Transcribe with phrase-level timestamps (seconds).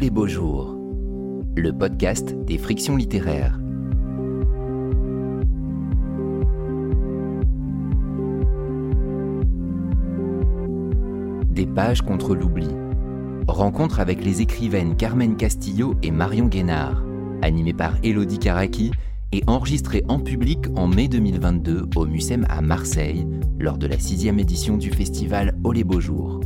[0.00, 0.74] Les beaux jours,
[1.54, 3.60] le podcast des frictions littéraires.
[11.46, 12.68] Des pages contre l'oubli.
[13.46, 17.04] Rencontre avec les écrivaines Carmen Castillo et Marion Guénard,
[17.42, 18.90] animée par Elodie Karaki
[19.30, 23.26] et enregistrée en public en mai 2022 au Mucem à Marseille
[23.60, 26.40] lors de la sixième édition du festival Oh les beaux jours.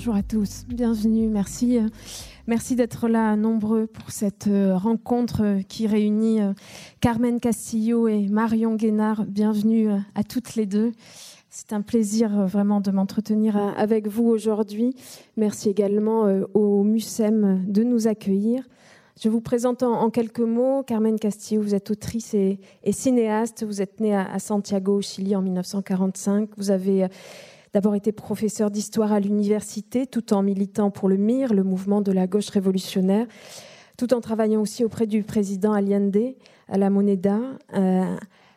[0.00, 1.78] Bonjour à tous, bienvenue, merci.
[2.46, 6.54] Merci d'être là nombreux pour cette euh, rencontre qui réunit euh,
[7.02, 9.26] Carmen Castillo et Marion Guénard.
[9.26, 10.92] Bienvenue euh, à toutes les deux.
[11.50, 14.96] C'est un plaisir vraiment de m'entretenir avec vous aujourd'hui.
[15.36, 16.22] Merci également
[16.54, 18.64] au MUSEM de nous accueillir.
[19.22, 21.60] Je vous présente en, quelques mots Carmen Castillo.
[21.60, 22.58] Vous êtes autrice et,
[22.90, 23.64] cinéaste.
[23.64, 26.48] Vous êtes née à, Santiago, au Chili, en 1945.
[26.56, 27.06] Vous avez
[27.72, 32.12] d'abord été professeur d'histoire à l'université, tout en militant pour le MIR, le mouvement de
[32.12, 33.26] la gauche révolutionnaire,
[33.96, 36.34] tout en travaillant aussi auprès du président Allende
[36.68, 37.38] à la Moneda.
[37.74, 38.16] Euh,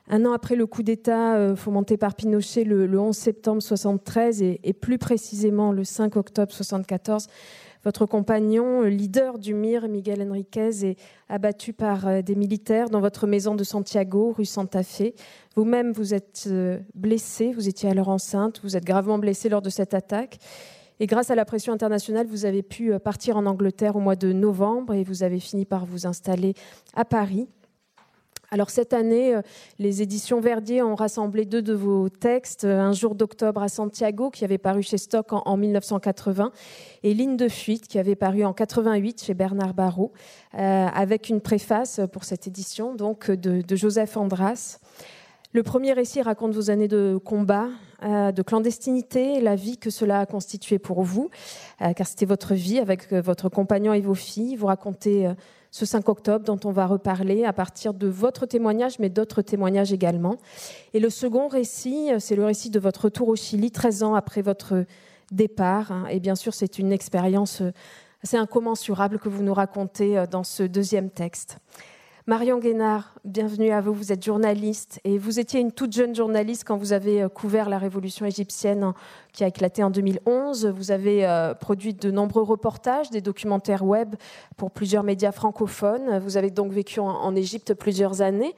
[0.10, 4.60] un an après le coup d'État euh, fomenté par Pinochet le, 11 septembre 1973 et,
[4.64, 7.28] et, plus précisément le 5 octobre 1974,
[7.84, 10.96] votre compagnon, leader du MIR, Miguel Enriquez, est
[11.28, 15.14] abattu par euh, des militaires dans votre maison de Santiago, rue Santa Fe.
[15.56, 19.70] Vous-même, vous êtes euh, blessé, vous étiez alors enceinte, vous êtes gravement blessé lors de
[19.70, 20.38] cette attaque.
[21.00, 24.16] Et grâce à la pression internationale, vous avez pu euh, partir en Angleterre au mois
[24.16, 26.54] de novembre et vous avez fini par vous installer
[26.94, 27.50] à Paris.
[28.54, 29.42] Alors cette année, euh,
[29.80, 34.30] les éditions Verdier ont rassemblé deux de vos textes, euh, Un jour d'octobre à Santiago,
[34.30, 36.52] qui avait paru chez Stock en, 1980,
[37.02, 40.12] et Ligne de fuite, qui avait paru en 88 chez Bernard Barrault,
[40.54, 44.78] euh, avec une préface pour cette édition donc de, Joseph Andras.
[45.52, 47.70] Le premier récit raconte vos années de combat,
[48.04, 51.30] de clandestinité, la vie que cela a constitué pour vous,
[51.80, 54.56] car c'était votre vie avec votre compagnon et vos filles.
[54.56, 55.32] Vous racontez
[55.74, 59.92] ce 5 octobre dont on va reparler à partir de votre témoignage, mais d'autres témoignages
[59.92, 60.38] également.
[60.94, 64.44] Et le second récit, c'est le récit de votre retour au Chili, 13 ans après
[64.44, 64.86] votre
[65.32, 66.08] départ.
[66.12, 67.64] Et bien sûr, c'est une expérience
[68.22, 71.58] assez incommensurable que vous nous racontez dans ce deuxième texte.
[72.26, 73.94] Marion Guénard, bienvenue à vous.
[73.94, 77.68] Vous êtes journaliste et vous étiez une toute jeune journaliste quand vous avez euh, couvert
[77.68, 78.94] la révolution égyptienne
[79.34, 80.68] qui a éclaté en 2011.
[80.68, 84.16] Vous avez euh, produit de nombreux reportages, des documentaires web
[84.56, 86.20] pour plusieurs médias francophones.
[86.20, 88.56] Vous avez donc vécu en Égypte plusieurs années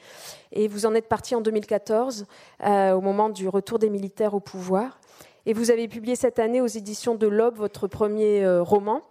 [0.51, 2.27] et vous en êtes parti en 2014
[2.63, 4.99] euh, au moment du retour des militaires au pouvoir.
[5.47, 9.01] Et vous avez publié cette année aux éditions de l'Aube votre premier roman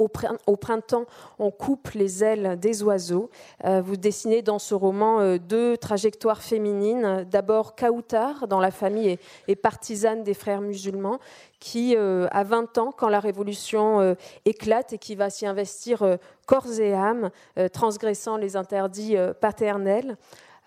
[0.00, 1.04] au printemps,
[1.38, 3.30] on coupe les ailes des oiseaux.
[3.64, 7.26] Euh, vous dessinez dans ce roman euh, deux trajectoires féminines.
[7.30, 9.18] D'abord, Kautar, dans la famille
[9.48, 11.18] et, partisane des frères musulmans,
[11.58, 14.16] qui euh, a 20 ans quand la révolution
[14.46, 17.30] éclate et qui va s'y investir corps et âme,
[17.72, 20.16] transgressant les interdits paternels.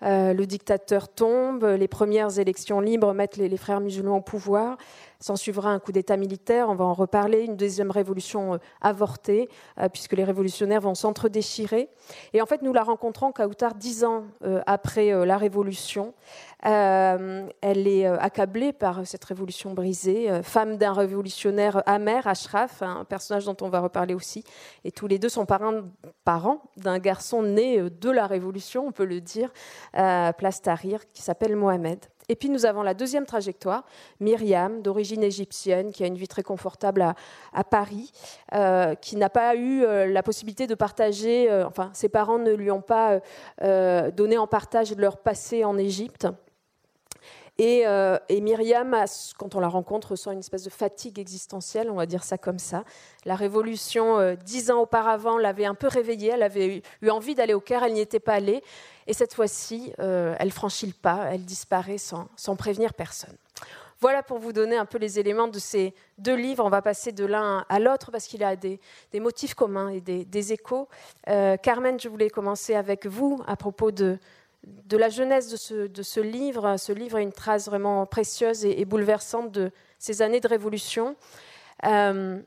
[0.02, 4.76] Le dictateur tombe, les premières élections libres mettent les frères musulmans au pouvoir.
[5.24, 9.48] S'en suivra un coup d'État militaire, on va en reparler, une deuxième révolution euh, avortée,
[9.80, 11.88] euh, puisque les révolutionnaires vont s'entre-déchirer.
[12.34, 16.12] Et en fait, nous la rencontrons, Kautar, dix ans euh, après la révolution.
[16.64, 23.56] Elle est accablée par cette révolution brisée, femme d'un révolutionnaire amer, Ashraf, un personnage dont
[23.60, 24.44] on va reparler aussi.
[24.84, 29.20] Et tous les deux sont parents, d'un garçon né de la révolution, on peut le
[29.20, 29.52] dire,
[29.92, 31.98] place Tahrir, qui s'appelle Mohamed.
[32.28, 33.84] Et puis nous avons la deuxième trajectoire,
[34.20, 37.14] Myriam, d'origine égyptienne, qui a une vie très confortable
[37.52, 38.12] à, Paris,
[38.54, 42.52] euh, qui n'a pas eu euh, la possibilité de partager, euh, enfin ses parents ne
[42.52, 43.20] lui ont pas
[44.16, 46.26] donné en partage leur passé en Égypte.
[47.58, 47.84] Et,
[48.40, 48.96] Myriam,
[49.38, 52.58] quand on la rencontre, ressent une espèce de fatigue existentielle, on va dire ça comme
[52.58, 52.84] ça.
[53.24, 57.60] La révolution, dix ans auparavant, l'avait un peu réveillée, elle avait eu envie d'aller au
[57.60, 58.62] Caire, elle n'y était pas allée.
[59.06, 63.36] Et cette fois-ci, euh, elle franchit le pas, elle disparaît sans, prévenir personne.
[64.00, 66.64] Voilà pour vous donner un peu les éléments de ces deux livres.
[66.64, 68.80] On va passer de l'un à l'autre parce qu'il a des,
[69.14, 70.88] motifs communs et des, échos.
[71.28, 74.18] Euh, Carmen, je voulais commencer avec vous à propos de,
[74.66, 76.76] de la jeunesse de ce, livre.
[76.76, 81.16] Ce livre est une trace vraiment précieuse et, bouleversante de ces années de révolution.
[81.84, 82.40] Euh,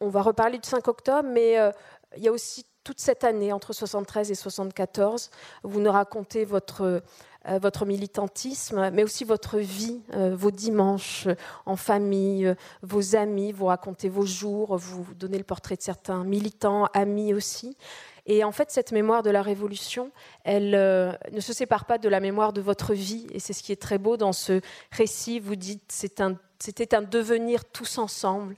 [0.00, 1.56] on va reparler du 5 octobre, mais
[2.16, 5.30] il y a aussi toute cette année, entre 73 et 74,
[5.62, 7.02] vous nous racontez votre,
[7.46, 11.28] euh, votre militantisme, mais aussi votre vie, euh, vos dimanches
[11.66, 16.24] en famille, euh, vos amis, vous racontez vos jours, vous donnez le portrait de certains
[16.24, 17.76] militants, amis aussi.
[18.30, 20.12] Et en fait, cette mémoire de la Révolution,
[20.44, 23.26] elle euh, ne se sépare pas de la mémoire de votre vie.
[23.32, 24.60] Et c'est ce qui est très beau dans ce
[24.92, 25.40] récit.
[25.40, 28.54] Vous dites, c'était un, devenir tous ensemble.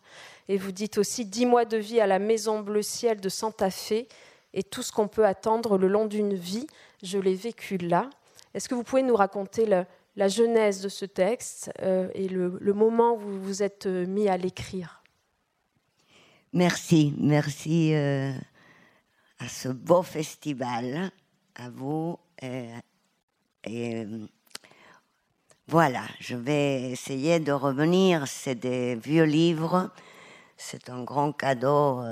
[0.48, 3.70] Et vous dites aussi, dix mois de vie à la Maison Bleu Ciel de Santa
[3.70, 4.06] Fe
[4.54, 6.66] et tout ce qu'on peut attendre le long d'une vie,
[7.04, 8.10] je l'ai vécu là.
[8.54, 13.14] Est-ce que vous pouvez nous raconter la genèse de ce texte euh, et le, moment
[13.14, 15.04] où vous vous êtes euh, mis à l'écrire?
[16.52, 17.94] Merci, merci
[19.40, 21.10] à ce beau festival,
[21.56, 22.18] à vous.
[22.42, 24.06] et
[25.66, 28.26] voilà, je vais essayer de revenir.
[28.26, 29.90] C'est des vieux livres,
[30.56, 32.02] c'est un grand cadeau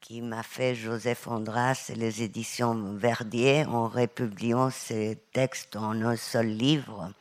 [0.00, 6.16] qui m'a fait Joseph Andras et les éditions Verdier en republiant ces textes en un
[6.16, 7.12] seul livre.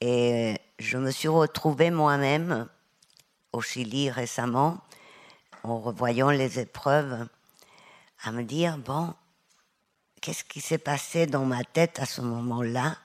[0.00, 2.68] Et je me suis retrouvée moi-même
[3.52, 4.78] au Chili récemment,
[5.62, 7.26] en revoyant les épreuves,
[8.26, 9.14] à me dire, bon,
[10.20, 12.96] qu'est-ce qui s'est passé dans ma tête à ce moment-là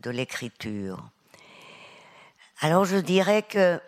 [0.00, 1.10] de l'écriture?
[2.60, 3.80] Alors je dirais que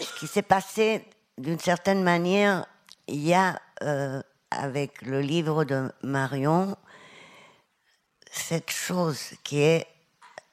[0.00, 1.04] ce qui s'est passé
[1.38, 2.66] d'une certaine manière
[3.06, 6.76] il y a euh, avec le livre de Marion
[8.30, 9.86] cette chose qui est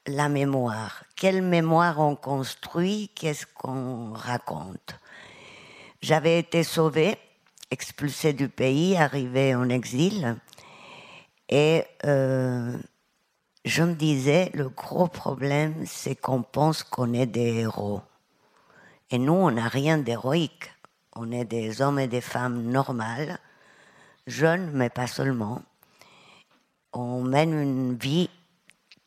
[0.07, 1.03] la mémoire.
[1.15, 3.09] Quelle mémoire on construit?
[3.15, 4.95] Qu'est-ce qu'on raconte?
[6.01, 7.17] J'avais été sauvée,
[7.71, 10.37] expulsée du pays, arrivée en exil,
[11.49, 12.77] et euh,
[13.65, 18.01] je me disais, le gros problème, c'est qu'on pense qu'on est des héros.
[19.11, 20.71] Et nous, on n'a rien d'héroïque.
[21.13, 23.37] On est des hommes et des femmes normales,
[24.27, 25.61] jeunes, mais pas seulement.
[26.93, 28.29] On mène une vie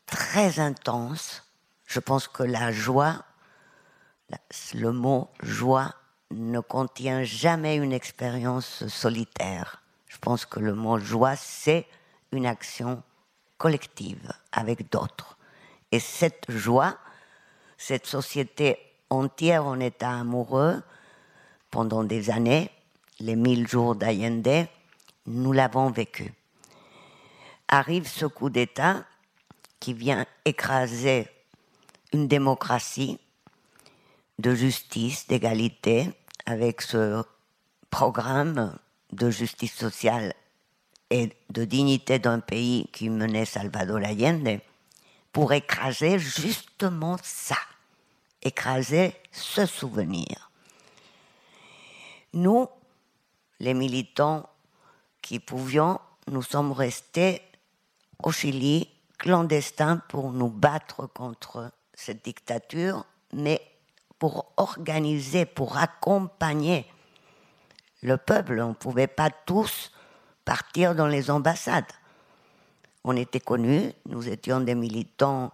[0.05, 1.43] très intense.
[1.87, 3.23] Je pense que la joie,
[4.75, 5.95] le mot joie
[6.31, 9.83] ne contient jamais une expérience solitaire.
[10.07, 11.85] Je pense que le mot joie, c'est
[12.31, 13.03] une action
[13.57, 15.37] collective avec d'autres.
[15.91, 16.97] Et cette joie,
[17.77, 18.77] cette société
[19.09, 20.81] entière en état amoureux,
[21.71, 22.71] pendant des années,
[23.19, 24.67] les mille jours d'Allende,
[25.25, 26.33] nous l'avons vécu.
[27.67, 29.03] Arrive ce coup d'État
[29.79, 31.27] qui vient écraser
[32.13, 33.19] une démocratie
[34.39, 36.09] de justice, d'égalité,
[36.45, 37.23] avec ce
[37.89, 38.77] programme
[39.11, 40.33] de justice sociale
[41.09, 44.59] et de dignité d'un pays qui menait Salvador Allende,
[45.31, 47.57] pour écraser justement ça,
[48.41, 50.49] écraser ce souvenir.
[52.33, 52.67] Nous,
[53.59, 54.49] les militants
[55.21, 57.41] qui pouvions, nous sommes restés
[58.23, 63.61] au Chili clandestins pour nous battre contre cette dictature, mais
[64.25, 66.87] pour organiser, pour accompagner
[68.01, 68.59] le peuple.
[68.59, 69.91] On ne pouvait pas tous
[70.45, 71.91] partir dans les ambassades.
[73.03, 75.51] On était connus, nous étions des militants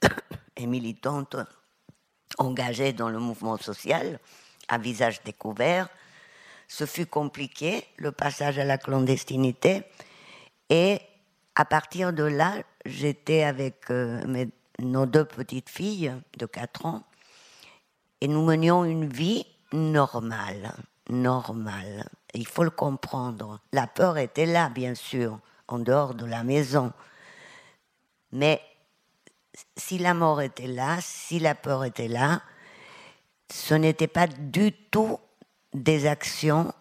[0.56, 1.34] et militantes
[2.38, 4.20] engagés dans le mouvement social,
[4.68, 5.88] à visage découvert,
[6.68, 9.82] ce fut compliqué, le passage à la clandestinité.
[10.70, 11.00] Et
[11.56, 14.46] à partir de là, j'étais avec euh,
[14.78, 17.02] nos deux petites filles de 4 ans
[18.24, 19.44] et nous menions une vie
[19.74, 20.72] normale,
[21.10, 22.08] normale.
[22.32, 23.60] Il faut le comprendre.
[23.70, 25.38] La peur était là, bien sûr,
[25.68, 26.90] en dehors de la maison.
[28.32, 28.62] Mais
[29.76, 32.40] si la mort était là, si la peur était là,
[33.52, 35.18] ce n'était pas du tout
[35.74, 36.72] des actions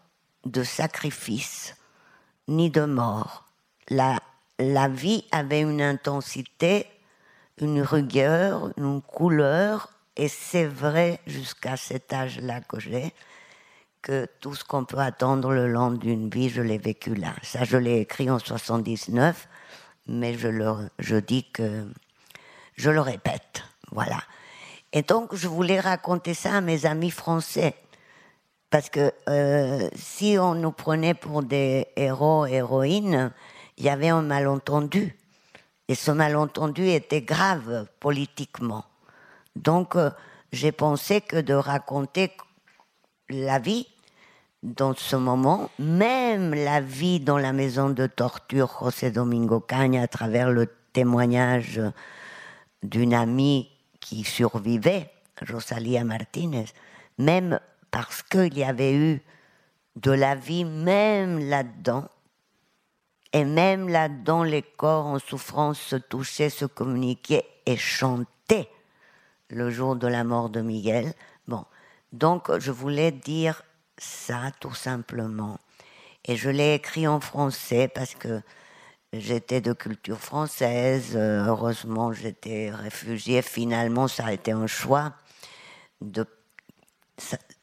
[0.46, 1.76] de sacrifice
[2.48, 3.44] ni de mort.
[3.90, 4.18] La,
[4.60, 6.88] la vie avait une intensité,
[7.58, 13.14] une rigueur, une couleur, et c'est vrai jusqu'à cet âge-là que j'ai,
[14.02, 17.34] que tout ce qu'on peut attendre le long d'une vie, je l'ai vécu là.
[17.42, 19.48] Ça, je l'ai écrit en 79,
[20.08, 21.88] mais je, le, je dis que
[22.76, 23.64] je le répète.
[23.92, 24.22] Voilà.
[24.92, 27.76] Et donc, je voulais raconter ça à mes amis français
[28.70, 33.32] parce que euh, si on nous prenait pour des héros, héroïnes,
[33.78, 35.16] il y avait un malentendu.
[35.88, 38.84] Et ce malentendu était grave politiquement.
[39.56, 40.10] Donc, euh,
[40.52, 42.32] j'ai pensé que de raconter
[43.30, 43.88] la vie
[44.62, 50.08] dans ce moment, même la vie dans la maison de torture José Domingo Caña à
[50.08, 51.82] travers le témoignage
[52.82, 53.70] d'une amie
[54.00, 55.10] qui survivait,
[55.50, 56.66] Rosalia Martinez,
[57.18, 57.60] même
[57.92, 59.22] parce qu'il y avait eu
[59.96, 62.08] de la vie même là-dedans.
[63.34, 68.33] Et même là-dedans, les corps en souffrance se touchaient, se communiquaient et chantaient
[69.54, 71.14] le jour de la mort de Miguel.
[71.48, 71.66] Bon,
[72.12, 73.64] donc je voulais dire
[73.98, 75.60] ça tout simplement.
[76.26, 78.42] Et je l'ai écrit en français parce que
[79.12, 81.16] j'étais de culture française.
[81.16, 83.42] Heureusement, j'étais réfugiée.
[83.42, 85.14] Finalement, ça a été un choix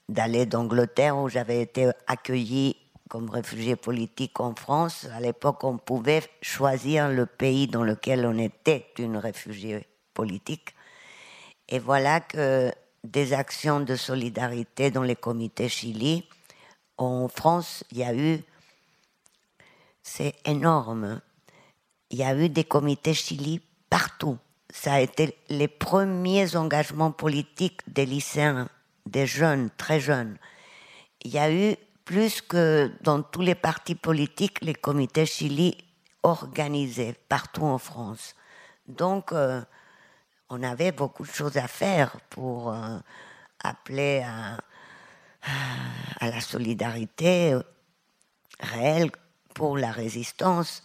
[0.09, 2.77] d'aller d'Angleterre où j'avais été accueillie
[3.09, 5.07] comme réfugié politique en France.
[5.13, 10.75] À l'époque, on pouvait choisir le pays dans lequel on était une réfugiée politique.
[11.71, 12.73] Et voilà que
[13.05, 16.29] des actions de solidarité dans les comités Chili,
[16.99, 18.43] en France, il y a eu,
[20.03, 21.21] c'est énorme,
[22.11, 24.37] il y a eu des comités Chili partout.
[24.73, 28.69] Ça a été les premiers engagements politiques des lycéens,
[29.07, 30.39] des jeunes, très jeunes.
[31.23, 35.79] Il y a eu plus que dans tous les partis politiques, les comités Chili
[36.25, 38.35] organisés partout en France.
[38.89, 39.63] Donc, euh,
[40.51, 42.99] on avait beaucoup de choses à faire pour euh,
[43.63, 44.59] appeler à,
[46.21, 47.57] la solidarité
[48.59, 49.11] réelle
[49.55, 50.83] pour la résistance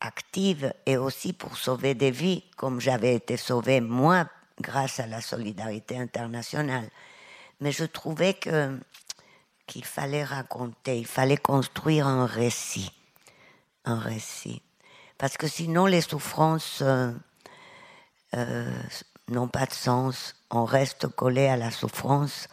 [0.00, 4.26] active et aussi pour sauver des vies, comme j'avais été sauvée moi
[4.60, 6.88] grâce à la solidarité internationale.
[7.60, 12.92] Mais je trouvais qu'il fallait raconter, il fallait construire un récit,
[13.84, 14.62] un récit,
[15.18, 17.12] parce que sinon les souffrances euh,
[19.28, 20.34] n'ont pas de sens.
[20.50, 22.48] On reste collé à la souffrance.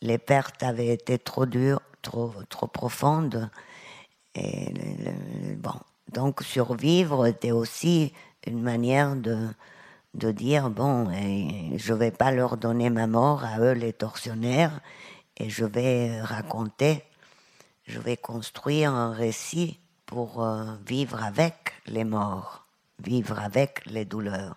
[0.00, 3.50] Les pertes avaient été trop dures, trop, trop profondes.
[4.34, 4.72] Et
[5.56, 5.74] bon,
[6.12, 8.12] donc survivre était aussi
[8.46, 9.48] une manière de,
[10.14, 14.80] de dire bon, je ne vais pas leur donner ma mort à eux les tortionnaires,
[15.36, 17.04] et je vais raconter,
[17.86, 22.66] je vais construire un récit pour euh, vivre avec les morts,
[23.00, 24.56] vivre avec les douleurs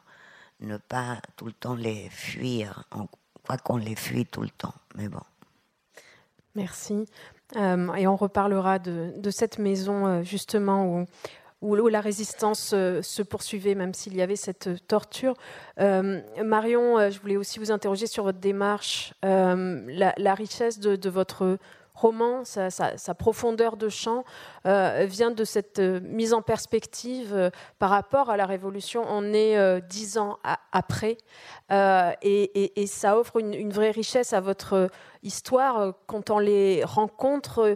[0.60, 2.84] ne pas tout le temps les fuir.
[2.96, 3.08] On
[3.56, 5.22] qu'on les fuit tout le temps, mais bon.
[6.56, 7.06] Merci.
[7.56, 11.06] Euh, et on reparlera de, cette maison, euh, justement,
[11.62, 15.36] où, la résistance euh, se poursuivait, même s'il y avait cette torture.
[15.78, 21.58] Marion, je voulais aussi vous interroger sur votre démarche, la, richesse de votre
[21.98, 24.24] roman, sa, profondeur de champ,
[24.66, 27.50] euh, vient de cette euh, mise en perspective euh,
[27.80, 29.04] par rapport à la Révolution.
[29.10, 30.38] On est dix ans
[30.72, 31.18] après,
[31.72, 34.90] et, ça offre une, une, vraie richesse à votre
[35.24, 37.76] histoire quand on les rencontre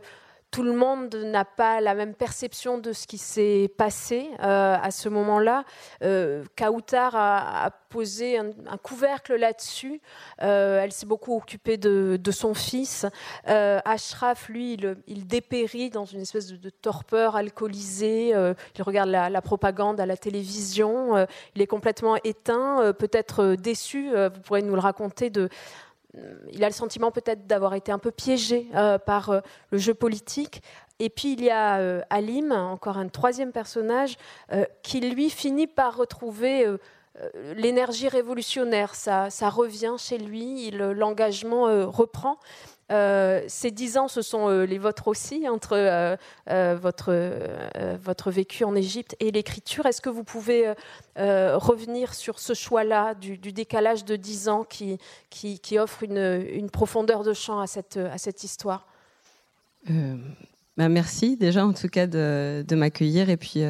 [0.51, 4.91] tout le monde n'a pas la même perception de ce qui s'est passé euh, à
[4.91, 5.63] ce moment-là.
[6.03, 10.01] Euh, Kautar a, posé un, couvercle là-dessus.
[10.41, 13.05] Euh, elle s'est beaucoup occupée de, son fils.
[13.47, 14.77] Euh, Ashraf, lui,
[15.07, 18.29] il, dépérit dans une espèce de, torpeur alcoolisée.
[18.29, 21.25] il regarde la, propagande à la télévision.
[21.55, 24.11] il est complètement éteint, peut-être déçu.
[24.11, 25.29] vous pourrez nous le raconter
[26.51, 29.39] il a le sentiment peut-être d'avoir été un peu piégé euh, par euh,
[29.71, 30.61] le jeu politique.
[30.99, 34.17] Et puis il y a Alim, encore un troisième personnage,
[34.83, 36.67] qui lui finit par retrouver
[37.55, 38.93] l'énergie révolutionnaire.
[38.93, 42.37] Ça, revient chez lui, l'engagement reprend.
[42.91, 47.13] Euh, ces dix ans, ce sont euh, les vôtres aussi, entre euh, votre,
[48.03, 49.85] votre vécu en Égypte et l'écriture.
[49.85, 50.73] Est-ce que vous pouvez
[51.15, 54.97] revenir sur ce choix-là du, décalage de dix ans qui,
[55.29, 58.87] qui, offre une, profondeur de champ à cette, à cette histoire?
[60.77, 63.63] Bah merci déjà en tout cas de, m'accueillir et puis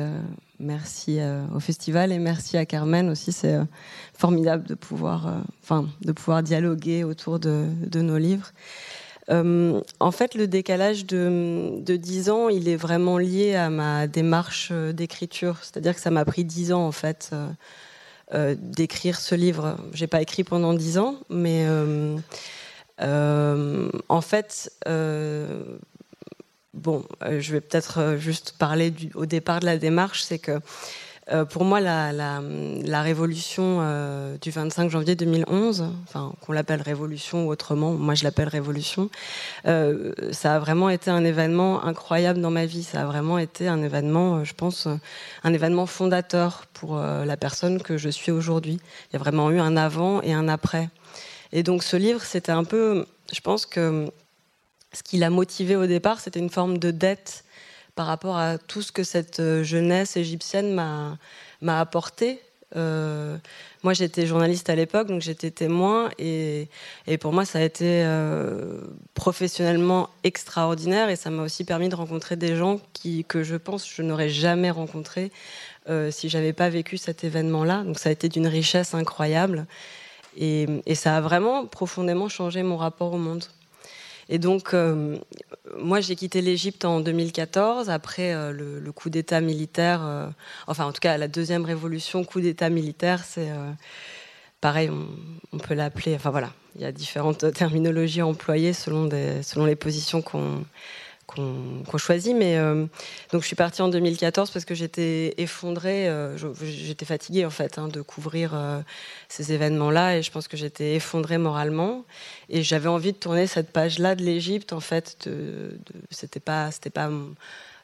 [0.60, 1.20] merci
[1.54, 3.32] au festival et merci à Carmen aussi.
[3.32, 3.58] C'est
[4.14, 8.52] formidable de pouvoir, enfin, de pouvoir dialoguer autour de nos livres.
[9.32, 14.08] Euh, en fait, le décalage de, de 10 ans, il est vraiment lié à ma
[14.08, 15.58] démarche euh, d'écriture.
[15.62, 17.32] C'est-à-dire que ça m'a pris 10 ans, en fait,
[18.34, 19.78] euh, d'écrire ce livre.
[19.94, 21.66] J'ai pas écrit pendant 10 ans, mais
[23.00, 24.72] en fait,
[26.74, 30.60] bon, je vais peut-être juste parler au départ de la démarche, c'est que
[31.30, 37.52] euh, pour moi, la, révolution euh, du 25 janvier 2011, enfin, qu'on l'appelle révolution ou
[37.52, 39.10] autrement, moi je l'appelle révolution,
[39.68, 42.84] euh, ça a vraiment été un événement incroyable dans ma vie.
[42.84, 44.88] Ça a vraiment été un événement, je pense,
[45.44, 48.80] un événement fondateur pour la personne que je suis aujourd'hui.
[49.10, 50.90] Il y a vraiment eu un avant et un après.
[51.52, 54.12] Et donc ce livre, c'était un peu, je pense que
[54.94, 57.44] ce qui l'a motivé au départ, c'était une forme de dette
[57.96, 62.42] par rapport à tout ce que cette euh, jeunesse égyptienne m'a apporté.
[62.76, 63.38] Euh,
[63.84, 66.68] moi, j'étais journaliste à l'époque, donc j'étais témoin, et,
[67.20, 68.82] pour moi, ça a été euh,
[69.14, 72.80] professionnellement extraordinaire, et ça m'a aussi permis de rencontrer des gens
[73.28, 75.32] que je pense je n'aurais jamais rencontrés
[75.90, 77.84] euh, si j'avais pas vécu cet événement-là.
[77.84, 79.66] Donc ça a été d'une richesse incroyable,
[80.38, 83.44] et ça a vraiment profondément changé mon rapport au monde.
[84.32, 84.74] Et donc,
[85.78, 90.32] moi, j'ai quitté l'Égypte en 2014, après le, coup d'État militaire,
[90.68, 93.50] enfin, en tout cas, la deuxième révolution, coup d'État militaire, c'est
[94.62, 94.90] pareil,
[95.52, 99.10] on, peut l'appeler, enfin voilà, il y a différentes terminologies employées selon,
[99.42, 100.64] selon les positions qu'on
[101.34, 102.36] qu'on choisit.
[102.36, 102.86] Mais euh,
[103.32, 107.78] donc je suis partie en 2014 parce que j'étais effondrée, euh, j'étais fatiguée en fait
[107.78, 108.82] hein, de couvrir euh,
[109.30, 112.06] ces événements-là et je pense que j'étais effondrée moralement
[112.50, 115.30] et j'avais envie de tourner cette page-là de l'Égypte en fait.
[116.10, 117.10] C'était pas, c'était pas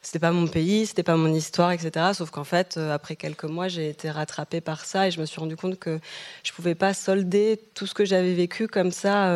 [0.02, 2.14] c'était pas mon pays, c'était pas mon histoire, etc.
[2.14, 5.40] Sauf qu'en fait, après quelques mois, j'ai été rattrapée par ça et je me suis
[5.40, 6.00] rendu compte que
[6.44, 9.34] je pouvais pas solder tout ce que j'avais vécu comme ça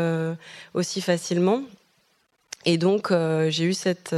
[0.74, 1.64] aussi facilement.
[2.66, 4.16] Et donc, euh, j'ai eu cette,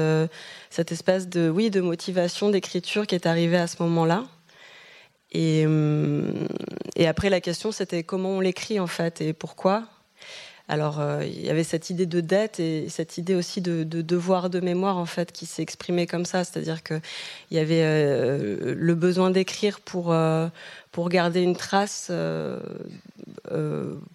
[0.70, 4.26] cette espèce de, oui, de motivation d'écriture qui est arrivée à ce moment-là.
[5.32, 6.48] Et, hum,
[7.06, 9.88] après, la question, c'était comment on l'écrit en fait et pourquoi?
[10.70, 14.50] Alors, euh, il y avait cette idée de dette et cette idée aussi de, devoir
[14.50, 16.46] de mémoire, en fait, qui s'est exprimée comme ça.
[16.46, 17.02] C'est-à-dire qu'il
[17.52, 20.48] y avait euh, le besoin d'écrire pour, euh,
[20.94, 22.10] pour garder une trace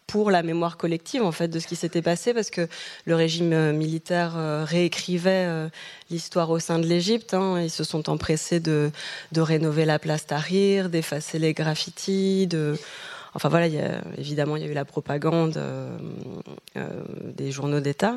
[0.06, 2.66] pour la mémoire collective, en fait, de ce qui s'était passé, parce que
[3.04, 4.32] le régime militaire
[4.64, 5.68] réécrivait
[6.08, 7.34] l'histoire au sein de l'Égypte.
[7.34, 7.60] Hein.
[7.60, 8.90] Ils se sont empressés de,
[9.32, 12.76] de rénover la place Tahrir, d'effacer les graffitis, de
[13.34, 13.66] Enfin voilà,
[14.16, 15.96] évidemment, il y a eu la propagande euh,
[16.76, 16.88] euh,
[17.34, 18.16] des journaux d'État.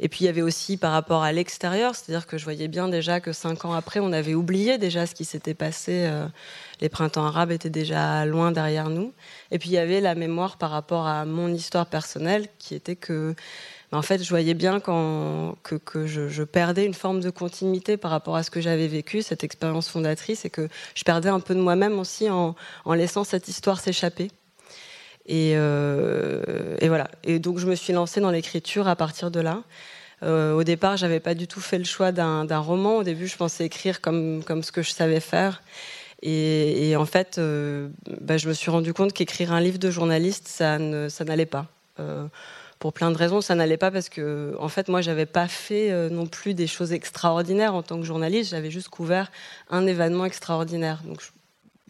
[0.00, 2.88] Et puis il y avait aussi par rapport à l'extérieur, c'est-à-dire que je voyais bien
[2.88, 6.06] déjà que cinq ans après, on avait oublié déjà ce qui s'était passé.
[6.06, 6.26] Euh,
[6.80, 9.12] les printemps arabes étaient déjà loin derrière nous.
[9.50, 12.96] Et puis il y avait la mémoire par rapport à mon histoire personnelle, qui était
[12.96, 13.34] que
[13.92, 18.34] en fait, je voyais bien quand, que, je, perdais une forme de continuité par rapport
[18.36, 21.60] à ce que j'avais vécu, cette expérience fondatrice, et que je perdais un peu de
[21.60, 22.54] moi-même aussi en
[22.94, 24.30] laissant cette histoire s'échapper.
[25.30, 27.08] Euh, et, voilà.
[27.24, 29.62] Et donc je me suis lancée dans l'écriture à partir de là.
[30.22, 32.98] Euh, au départ, j'avais pas du tout fait le choix d'un roman.
[32.98, 35.62] Au début, je pensais écrire comme, comme ce que je savais faire.
[36.22, 37.88] Et, en fait, euh,
[38.22, 41.66] bah, je me suis rendu compte qu'écrire un livre de journaliste, ça n'allait pas.
[42.78, 46.08] pour plein de raisons, ça n'allait pas parce que, en fait, moi, j'avais pas fait
[46.10, 48.50] non plus des choses extraordinaires en tant que journaliste.
[48.50, 49.30] J'avais juste couvert
[49.70, 51.02] un événement extraordinaire.
[51.04, 51.20] Donc,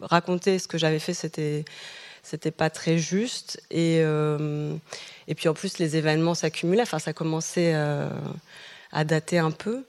[0.01, 1.63] raconter ce que j'avais fait, c'était
[2.27, 3.61] c'était pas très juste.
[3.71, 4.75] Et, euh,
[5.29, 8.09] et puis en plus, les événements s'accumulaient, enfin, ça commençait euh,
[8.91, 9.85] à dater un peu.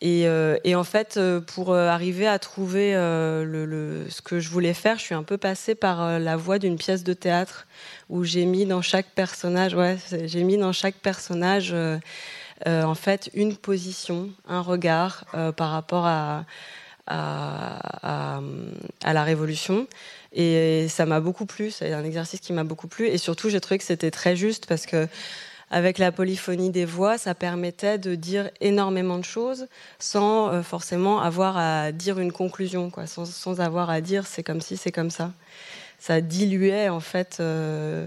[0.00, 4.98] Et, euh, et en fait, pour arriver à trouver le, ce que je voulais faire,
[4.98, 7.66] je suis un peu passée par la voie d'une pièce de théâtre
[8.08, 11.74] où j'ai mis dans chaque personnage, ouais, j'ai mis dans chaque personnage.
[12.66, 15.24] en fait, une position, un regard
[15.56, 16.44] par rapport à,
[17.06, 18.40] à,
[19.04, 19.86] à, la Révolution.
[20.32, 23.06] Et ça m'a beaucoup plu, c'est un exercice qui m'a beaucoup plu.
[23.06, 25.08] Et surtout, j'ai trouvé que c'était très juste parce que
[25.70, 29.66] avec la polyphonie des voix, ça permettait de dire énormément de choses
[29.98, 34.60] sans euh, forcément avoir à dire une conclusion, quoi, sans, avoir à dire c'est comme
[34.60, 35.32] si, c'est comme ça.
[35.98, 38.06] Ça diluait en fait, euh,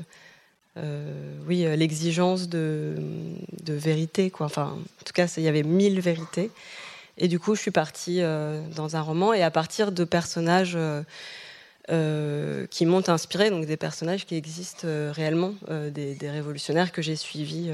[0.78, 2.96] euh, oui, l'exigence de,
[3.64, 4.46] de, vérité, quoi.
[4.46, 6.52] Enfin, en tout cas, il y avait mille vérités.
[7.18, 10.78] Et du coup, je suis partie dans un roman et à partir de personnages
[11.92, 17.02] euh, qui m'ont inspiré, donc des personnages qui existent euh, réellement, euh, des, révolutionnaires que
[17.02, 17.72] j'ai suivis.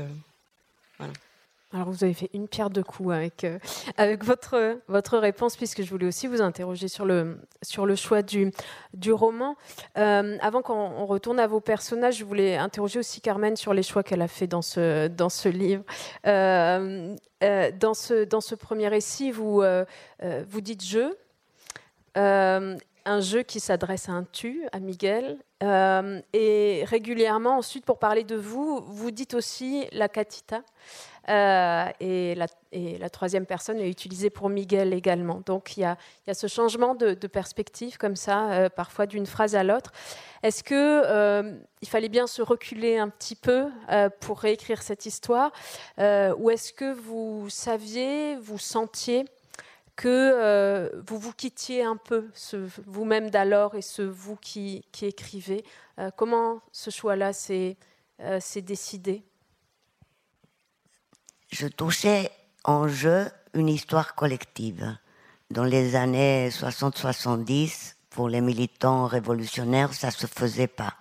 [1.73, 3.45] Alors vous avez fait une pierre de coups avec,
[3.97, 8.21] avec votre, votre réponse, puisque je voulais aussi vous interroger sur le, sur le choix
[8.21, 8.53] du,
[8.93, 9.57] du roman.
[9.95, 14.21] avant qu'on retourne à vos personnages, je voulais interroger aussi Carmen sur les choix qu'elle
[14.21, 15.83] a fait dans ce, dans ce livre.
[16.23, 19.61] dans, ce, dans ce premier récit, vous,
[20.21, 21.11] vous dites je
[23.05, 25.37] un jeu qui s'adresse à un tu, à Miguel.
[25.63, 30.61] Euh, et régulièrement, ensuite, pour parler de vous, vous dites aussi la catita.
[31.29, 35.41] Euh, et, la, troisième personne est utilisée pour Miguel également.
[35.45, 39.25] Donc il y a, y a ce changement de, perspective comme ça, euh, parfois d'une
[39.25, 39.91] phrase à l'autre.
[40.43, 43.67] Est-ce que il fallait bien se reculer un petit peu
[44.19, 45.51] pour réécrire cette histoire,
[45.97, 49.25] ou est-ce que vous saviez, vous sentiez
[49.95, 52.29] que euh, vous vous quittiez un peu,
[52.85, 55.63] vous-même d'alors et ce vous qui, qui écrivez.
[55.99, 57.77] Euh, comment ce choix-là s'est
[58.21, 59.23] euh, décidé?
[61.51, 62.31] Je touchais
[62.63, 64.97] en jeu une histoire collective.
[65.51, 70.95] Dans les années 60-70, pour les militants révolutionnaires, ça ne se faisait pas.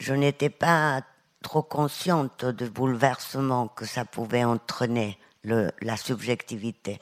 [0.00, 1.02] Je n'étais pas
[1.42, 6.98] trop consciente du bouleversement que ça pouvait entraîner, la subjectivité.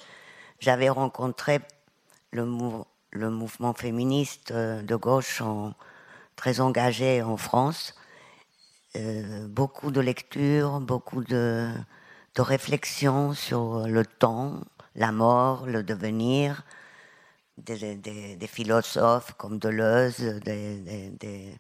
[0.59, 1.61] J'avais rencontré
[2.33, 5.43] le, mouvement féministe euh, de gauche
[6.37, 7.95] très engagé en France.
[8.97, 11.71] Euh, beaucoup de lectures, beaucoup de,
[12.35, 14.61] de réflexion sur le temps,
[14.95, 16.63] la mort, le devenir,
[17.59, 21.55] des, philosophes comme Deleuze, des,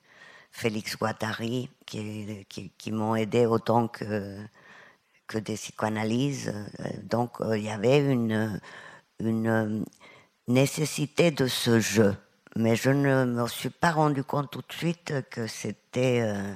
[0.53, 2.47] Félix Guattari, qui,
[2.79, 4.39] qui, m'ont aidé autant que,
[5.27, 6.53] que des psychanalyses.
[7.05, 8.61] Donc euh, il y avait une,
[9.21, 9.85] une
[10.49, 12.17] nécessité de ce jeu.
[12.57, 16.55] Mais je ne me suis pas rendu compte tout de suite que c'était euh,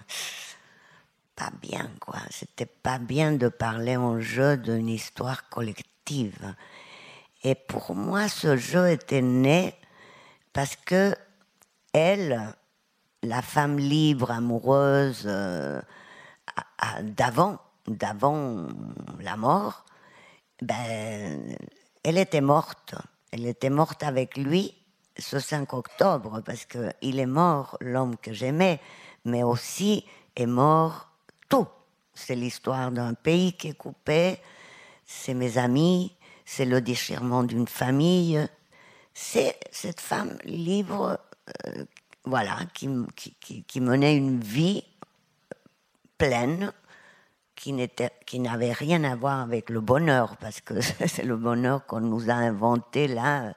[1.37, 2.17] pas bien, quoi.
[2.31, 6.55] C'était pas bien de parler en jeu d'une histoire collective.
[7.43, 9.75] Et pour moi, ce jeu était né
[10.55, 11.15] parce que
[11.93, 12.55] elle,
[13.23, 15.83] la femme libre, amoureuse, euh,
[17.03, 17.59] d'avant,
[17.97, 18.67] d'avant
[19.21, 19.85] la mort,
[20.63, 21.57] ben,
[22.03, 22.95] elle était morte.
[23.33, 24.75] Elle était morte avec lui
[25.19, 28.81] ce 5 octobre, parce qu'il est mort, l'homme que j'aimais,
[29.25, 30.05] mais aussi
[30.37, 31.09] est mort
[31.49, 31.67] tout.
[32.15, 34.39] C'est l'histoire d'un pays qui est coupé,
[35.05, 38.47] c'est mes amis, c'est le déchirement d'une famille,
[39.15, 41.19] c'est cette femme libre,
[41.67, 41.85] euh,
[42.25, 44.85] voilà, qui, menait une vie
[46.19, 46.73] pleine,
[47.61, 52.31] qui n'avait rien à voir avec le bonheur, parce que c'est le bonheur qu'on nous
[52.31, 53.53] a inventé là,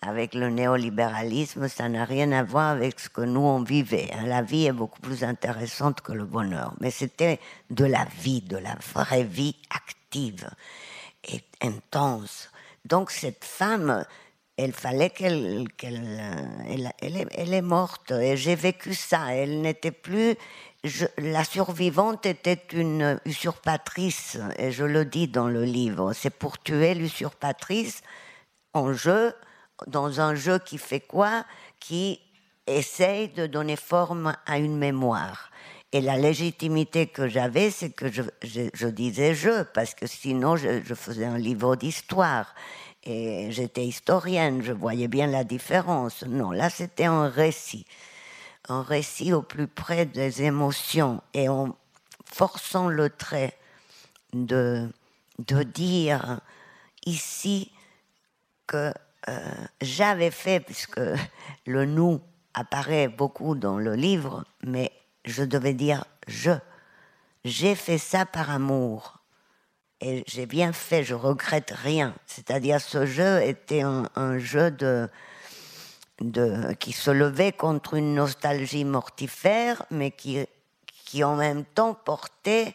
[0.00, 4.10] avec le néolibéralisme, ça n'a rien à voir avec ce que nous on vivait.
[4.12, 4.26] Hein.
[4.26, 8.56] La vie est beaucoup plus intéressante que le bonheur, mais c'était de la vie, de
[8.56, 10.48] la vraie vie active
[11.26, 12.50] et intense.
[12.84, 14.04] Donc cette femme,
[14.56, 19.34] elle fallait qu'elle, elle, elle, est, morte et j'ai vécu ça.
[19.34, 20.36] Elle n'était plus,
[21.18, 26.12] la survivante était une usurpatrice et je le dis dans le livre.
[26.12, 28.02] C'est pour tuer l'usurpatrice
[28.74, 29.32] en jeu,
[29.86, 31.44] dans un jeu qui fait quoi?
[31.80, 32.20] Qui
[32.66, 35.50] essaye de donner forme à une mémoire.
[35.92, 41.24] Et la légitimité que j'avais, c'est que je, disais je, parce que sinon je, faisais
[41.24, 42.54] un livre d'histoire.
[43.04, 46.24] Et j'étais historienne, je voyais bien la différence.
[46.26, 47.86] Non, là c'était un récit.
[48.68, 51.76] Un récit au plus près des émotions et en
[52.24, 53.56] forçant le trait
[54.32, 54.88] de,
[55.38, 56.40] de dire
[57.06, 57.70] ici
[58.66, 58.92] que
[59.28, 59.38] euh,
[59.80, 61.00] j'avais fait, puisque
[61.66, 62.20] le nous
[62.52, 64.92] apparaît beaucoup dans le livre, mais
[65.24, 66.52] je devais dire je.
[67.44, 69.20] J'ai fait ça par amour.
[70.00, 72.14] Et j'ai bien fait, je regrette rien.
[72.26, 75.08] C'est-à-dire ce jeu était un, jeu de,
[76.20, 80.44] de, qui se levait contre une nostalgie mortifère, mais qui,
[80.86, 82.74] qui en même temps portait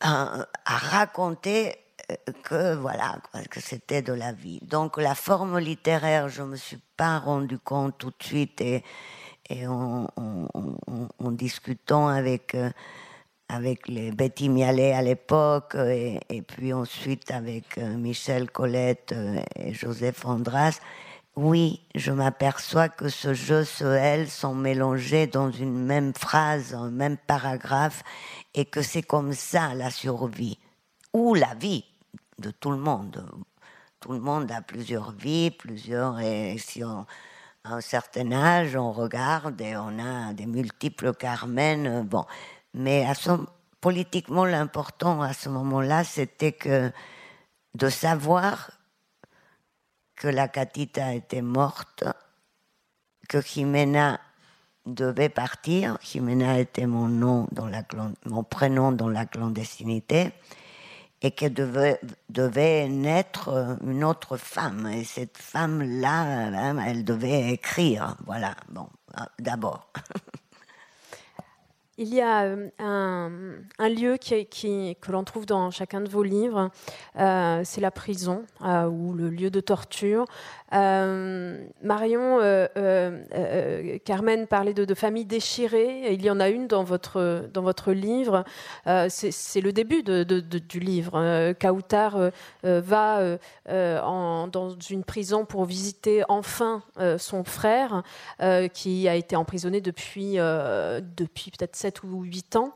[0.00, 1.76] à, raconter
[2.10, 3.16] euh, que voilà
[3.50, 4.60] que c'était de la vie.
[4.62, 8.82] Donc la forme littéraire, je me suis pas rendu compte tout de suite et
[9.66, 10.08] en,
[11.32, 12.70] discutant avec, euh,
[13.48, 19.74] avec les Betty Mialet à l'époque, et, puis ensuite avec euh, Michel Colette euh, et
[19.74, 20.80] Joseph Andras,
[21.36, 26.90] oui, je m'aperçois que ce jeu, ce elle sont mélangés dans une même phrase, un
[26.90, 28.02] même paragraphe,
[28.54, 30.58] et que c'est comme ça la survie,
[31.12, 31.84] ou la vie
[32.38, 33.24] de tout le monde.
[34.00, 37.06] Tout le monde a plusieurs vies, plusieurs, et si on,
[37.64, 41.86] à un certain âge, on regarde et on a des multiples Carmen.
[41.86, 42.24] Euh, bon,
[42.74, 43.06] mais
[43.80, 46.90] politiquement, l'important à ce moment-là, c'était que
[47.74, 48.72] de savoir
[50.22, 52.04] que la Catita était morte,
[53.28, 54.20] que Jimena
[54.86, 55.98] devait partir.
[56.00, 57.82] Jimena était mon nom dans la,
[58.26, 60.30] mon prénom dans la clandestinité
[61.22, 64.86] et qu'elle devait, devait naître une autre femme.
[64.86, 66.52] Et cette femme-là,
[66.86, 68.16] elle devait écrire.
[68.24, 68.86] Voilà, bon,
[69.40, 69.90] d'abord.
[71.98, 76.70] Il y a euh, un, lieu que l'on trouve dans chacun de vos livres,
[77.14, 80.26] c'est la prison ou le lieu de torture.
[80.74, 86.12] Euh, Marion, euh, euh, Carmen parlait de, de familles déchirées.
[86.12, 88.44] Il y en a une dans votre, dans votre livre.
[89.08, 91.52] C'est le début du livre.
[91.54, 92.30] Kautar
[92.64, 96.82] va dans une prison pour visiter enfin
[97.18, 98.02] son frère,
[98.72, 102.74] qui a été emprisonné depuis, depuis peut-être 7 ou 8 ans.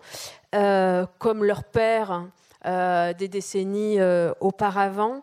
[1.19, 2.27] comme leur père
[2.65, 3.99] des décennies
[4.41, 5.23] auparavant.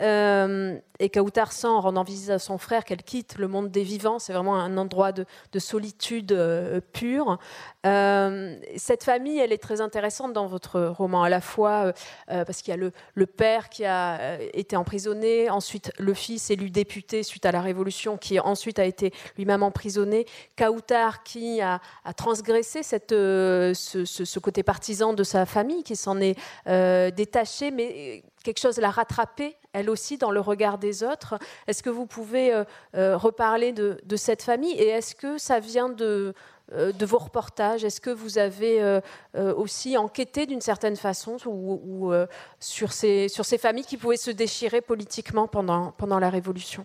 [0.00, 3.82] Euh, et Kautar sent, en rendant visite à son frère, qu'elle quitte le monde des
[3.82, 4.18] vivants.
[4.18, 5.24] C'est vraiment un endroit de,
[5.58, 7.38] solitude euh, pure.
[7.86, 11.92] Euh, cette famille, elle est très intéressante dans votre roman, à la fois
[12.28, 17.22] parce qu'il y a le, père qui a été emprisonné, ensuite le fils élu député
[17.22, 20.26] suite à la Révolution, qui ensuite a été lui-même emprisonné,
[20.56, 21.80] Kautar qui a,
[22.16, 28.78] transgressé cette, ce, côté partisan de sa famille, qui s'en est détaché, mais quelque chose
[28.78, 31.38] l'a rattrapée, elle aussi, dans le regard des autres.
[31.66, 35.88] Est-ce que vous pouvez euh, euh, reparler de, cette famille et est-ce que ça vient
[35.88, 36.34] de,
[36.72, 37.84] euh, vos reportages?
[37.84, 39.00] Est-ce que vous avez
[39.34, 42.12] aussi enquêté d'une certaine façon ou,
[42.60, 46.84] sur, ces, familles qui pouvaient se déchirer politiquement pendant la Révolution?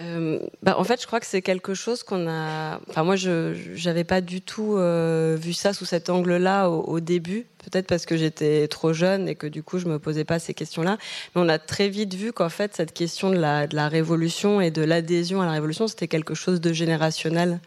[0.00, 2.80] Euh, bah, en fait, je crois que c'est quelque chose qu'on a.
[2.88, 7.46] Enfin, moi, je n'avais pas du tout euh, vu ça sous cet angle-là au, début.
[7.58, 10.54] Peut-être parce que j'étais trop jeune et que du coup, je me posais pas ces
[10.54, 10.98] questions-là.
[11.34, 14.82] Mais on a très vite vu qu'en fait, cette question de la révolution et de
[14.82, 17.60] l'adhésion à la révolution, c'était quelque chose de générationnel.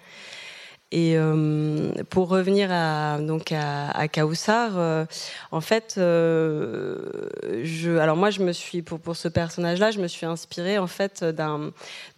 [0.94, 5.06] Et euh, pour revenir à donc à, à euh,
[5.52, 6.98] en fait, euh,
[7.64, 10.88] je, alors moi je me suis pour pour ce personnage-là, je me suis inspirée en
[10.88, 11.72] fait d'un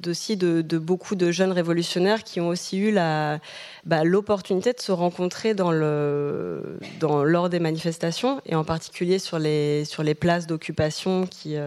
[0.07, 3.39] aussi de, de, beaucoup de jeunes révolutionnaires qui ont aussi eu la
[3.85, 9.37] bah, l'opportunité de se rencontrer dans le dans lors des manifestations et en particulier sur
[9.37, 11.57] les sur les places d'occupation qui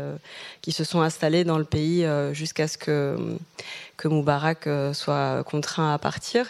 [0.61, 3.17] qui se sont installées dans le pays jusqu'à ce que
[3.97, 6.47] que Moubarak soit contraint à partir.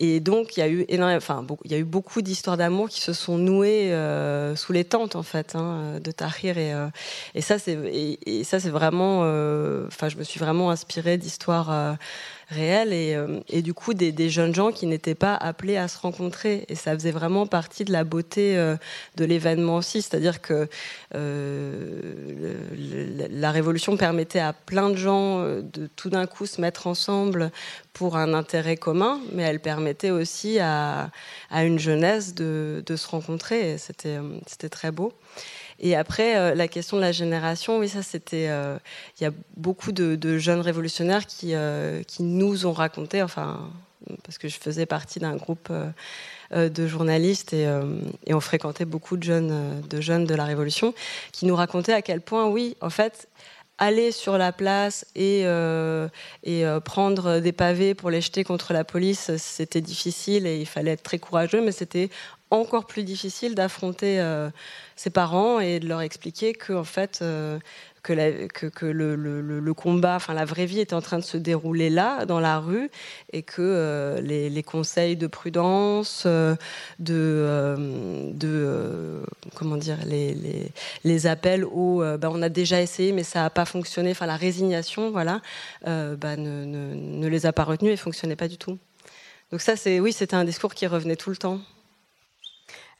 [0.00, 3.00] Et donc, il y a eu enfin, il y a eu beaucoup d'histoires d'amour qui
[3.00, 6.56] se sont nouées euh, sous les tentes, en fait, hein, de Tahrir.
[6.56, 6.86] Et, euh,
[7.34, 7.76] et ça, c'est,
[8.24, 11.96] et, ça, c'est vraiment, euh, enfin, je me suis vraiment inspirée d'histoires
[12.48, 15.98] réel et, euh, et du coup des, jeunes gens qui n'étaient pas appelés à se
[15.98, 16.64] rencontrer.
[16.68, 18.76] Et ça faisait vraiment partie de la beauté euh,
[19.16, 20.02] de l'événement aussi.
[20.02, 20.68] C'est-à-dire que
[21.14, 22.14] euh,
[23.30, 27.50] la révolution permettait à plein de gens de tout d'un coup se mettre ensemble
[27.92, 31.10] pour un intérêt commun mais elle permettait aussi à,
[31.50, 33.78] une jeunesse de, de se rencontrer.
[33.78, 35.12] C'était c'était très beau
[35.80, 38.48] et après, euh, la question de la génération, oui, ça c'était.
[38.48, 38.78] Euh,
[39.20, 43.70] il y a beaucoup de, jeunes révolutionnaires qui, euh, qui nous ont raconté, enfin,
[44.24, 45.72] parce que je faisais partie d'un groupe
[46.52, 47.68] de journalistes et,
[48.26, 50.94] et, on fréquentait beaucoup de jeunes, de jeunes de la Révolution,
[51.32, 53.28] qui nous racontaient à quel point, oui, en fait,
[53.76, 55.42] aller sur la place et,
[56.44, 60.92] et prendre des pavés pour les jeter contre la police, c'était difficile et il fallait
[60.92, 62.08] être très courageux, mais c'était
[62.50, 64.50] encore plus difficile d'affronter euh,
[64.96, 67.58] ses parents et de leur expliquer que en fait euh,
[68.02, 68.14] que,
[68.86, 72.58] le, combat, enfin la vraie vie était en train de se dérouler là, dans la
[72.58, 72.90] rue,
[73.34, 77.36] et que euh, les, conseils de prudence, de,
[79.54, 84.12] comment dire, les, appels au, bah, on a déjà essayé mais ça n'a pas fonctionné,
[84.12, 85.42] enfin la résignation, voilà,
[85.84, 88.78] bah, ne, les a pas retenus et fonctionnait pas du tout.
[89.50, 91.60] Donc ça, c'est oui, c'était un discours qui revenait tout le temps.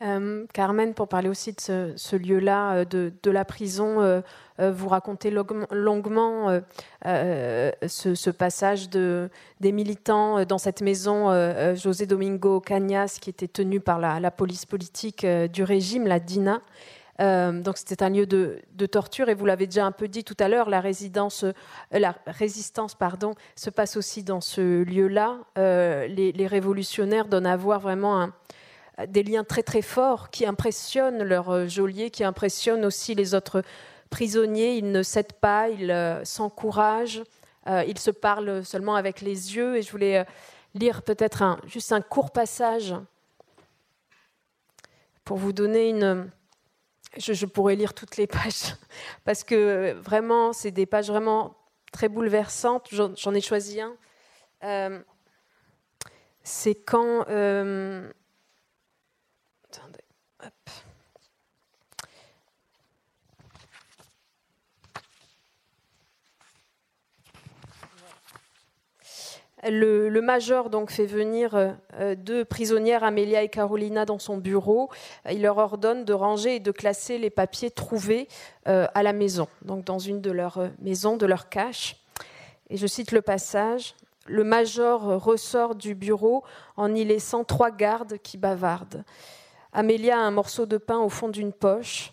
[0.01, 4.21] Euh, Carmen, pour parler aussi de ce, lieu-là, euh, de, la prison, euh,
[4.59, 6.61] vous racontez longuement
[7.05, 9.29] ce, passage de,
[9.61, 11.31] des militants dans cette maison,
[11.75, 16.61] José Domingo Cañas, qui était tenu par la, police politique du régime, la DINA.
[17.21, 20.49] donc c'était un lieu de, torture et vous l'avez déjà un peu dit tout à
[20.49, 21.45] l'heure, la, résidence,
[21.93, 25.39] la résistance pardon, se passe aussi dans ce lieu-là.
[25.57, 28.33] Les, les, révolutionnaires donnent à voir vraiment un,
[29.07, 33.63] des liens très très forts qui impressionnent leur euh, geôlier, qui impressionnent aussi les autres
[34.11, 34.77] prisonniers.
[34.77, 37.23] Ils ne cèdent pas, ils euh, s'encouragent,
[37.69, 39.77] euh, ils se parlent seulement avec les yeux.
[39.77, 40.27] Et je voulais
[40.75, 42.95] lire peut-être juste un court passage
[45.25, 46.31] pour vous donner une...
[47.17, 48.75] Je, pourrais lire toutes les pages
[49.25, 51.55] parce que vraiment, c'est des pages vraiment
[51.93, 52.89] très bouleversantes.
[52.91, 55.03] J'en ai choisi un.
[56.43, 57.25] c'est quand
[69.67, 74.91] le, major donc fait venir euh, deux prisonnières, Amelia et Carolina, dans son bureau.
[75.31, 78.29] Il leur ordonne de ranger et de classer les papiers trouvés
[78.67, 81.97] euh, à la maison, donc dans une de leurs euh, maisons, de leur cache.
[82.71, 83.95] Et je cite le passage.
[84.27, 86.45] Le major ressort du bureau
[86.77, 89.05] en y laissant trois gardes qui bavardent.
[89.73, 92.13] Amélia a un morceau de pain au fond d'une poche.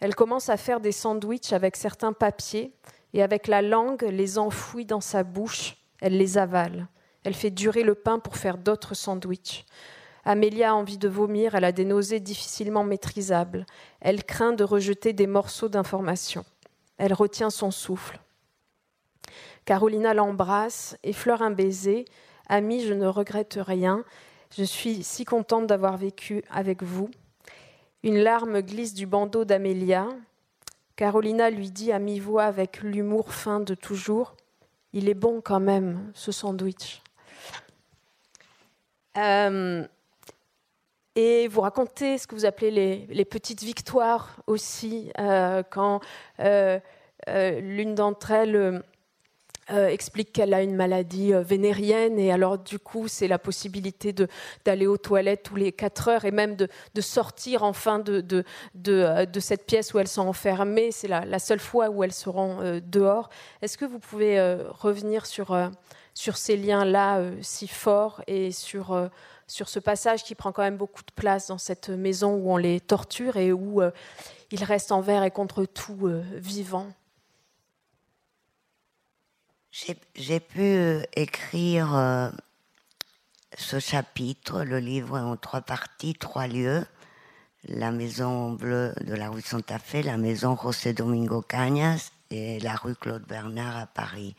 [0.00, 2.72] Elle commence à faire des sandwichs avec certains papiers
[3.14, 5.76] et avec la langue les enfouit dans sa bouche.
[6.00, 6.88] Elle les avale.
[7.24, 9.64] Elle fait durer le pain pour faire d'autres sandwichs.
[10.24, 13.66] Amélia a envie de vomir, elle a des nausées difficilement maîtrisables.
[14.00, 16.44] Elle craint de rejeter des morceaux d'information.
[16.98, 18.20] Elle retient son souffle.
[19.64, 22.04] Carolina l'embrasse, effleure un baiser.
[22.48, 24.04] Ami, je ne regrette rien.
[24.56, 27.10] Je suis si contente d'avoir vécu avec vous.
[28.02, 30.08] Une larme glisse du bandeau d'Amélia.
[30.94, 34.36] Carolina lui dit à mi-voix avec l'humour fin de toujours
[34.92, 37.00] Il est bon quand même, ce sandwich.
[39.16, 39.86] Euh,
[41.14, 46.00] et vous racontez ce que vous appelez les, petites victoires aussi, euh, quand
[46.40, 46.78] euh,
[47.26, 48.82] l'une d'entre elles
[49.70, 54.12] euh, explique qu'elle a une maladie euh, vénérienne et alors du coup c'est la possibilité
[54.64, 56.68] d'aller aux toilettes tous les 4 heures et même de,
[57.00, 58.44] sortir enfin de, de,
[58.88, 60.90] euh, de, cette pièce où elles sont enfermées.
[60.90, 63.30] C'est la, seule fois où elles seront dehors.
[63.62, 65.56] Est-ce que vous pouvez revenir sur,
[66.12, 69.10] sur ces liens-là si forts et sur,
[69.46, 72.56] sur ce passage qui prend quand même beaucoup de place dans cette maison où on
[72.56, 73.80] les torture et où
[74.50, 76.88] ils restent envers et contre tout vivant?
[79.72, 82.30] J'ai pu euh, écrire euh,
[83.56, 86.84] ce chapitre, le livre en trois parties, trois lieux.
[87.64, 92.74] La maison bleue de la rue Santa Fe, la maison José Domingo Cañas et la
[92.74, 94.36] rue Claude Bernard à Paris.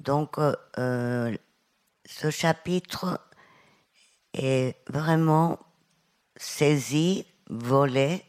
[0.00, 1.36] Donc, euh,
[2.04, 3.20] ce chapitre
[4.32, 5.58] est vraiment
[6.36, 8.24] saisi, volé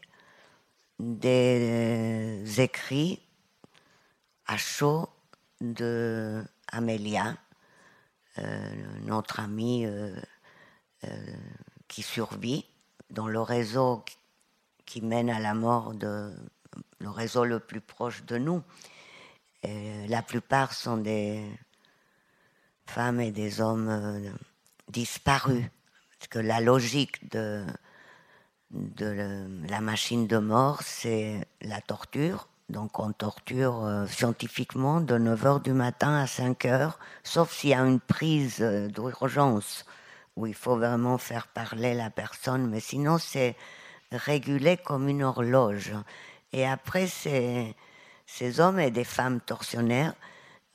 [0.99, 3.19] des écrits
[4.45, 5.09] à chaud
[5.61, 7.37] de Amélia,
[8.37, 10.15] euh, notre amie euh,
[11.03, 11.35] euh,
[11.87, 12.65] qui survit
[13.09, 14.03] dans le réseau
[14.85, 18.63] qui mène à la mort le réseau le plus proche de nous.
[19.63, 21.45] la plupart sont des
[22.85, 24.35] femmes et des hommes
[24.87, 25.65] disparus,
[26.17, 27.65] parce que la logique de
[28.71, 35.73] la machine de mort, c'est la torture, donc on torture euh, scientifiquement de 9h du
[35.73, 39.85] matin à 5h, sauf s'il y a une prise euh, d'urgence
[40.35, 43.55] où il faut vraiment faire parler la personne, mais sinon c'est
[44.11, 45.93] régulé comme une horloge.
[46.53, 47.75] Et après, ces,
[48.59, 50.13] hommes et des femmes tortionnaires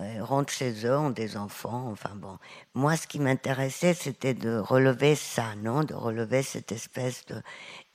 [0.02, 2.38] euh, rentrent chez eux, ont des enfants, enfin bon.
[2.74, 5.82] Moi, ce qui m'intéressait, c'était de relever ça, non?
[5.84, 7.40] De relever cette espèce de...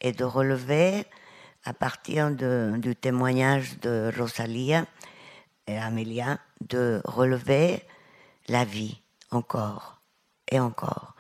[0.01, 1.05] et de relever
[1.63, 4.85] à partir du témoignage de Rosalia
[5.67, 7.83] et Amelia, de relever
[8.47, 10.01] la vie encore
[10.49, 11.15] et encore.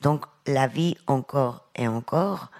[0.00, 2.50] Donc la vie encore et encore,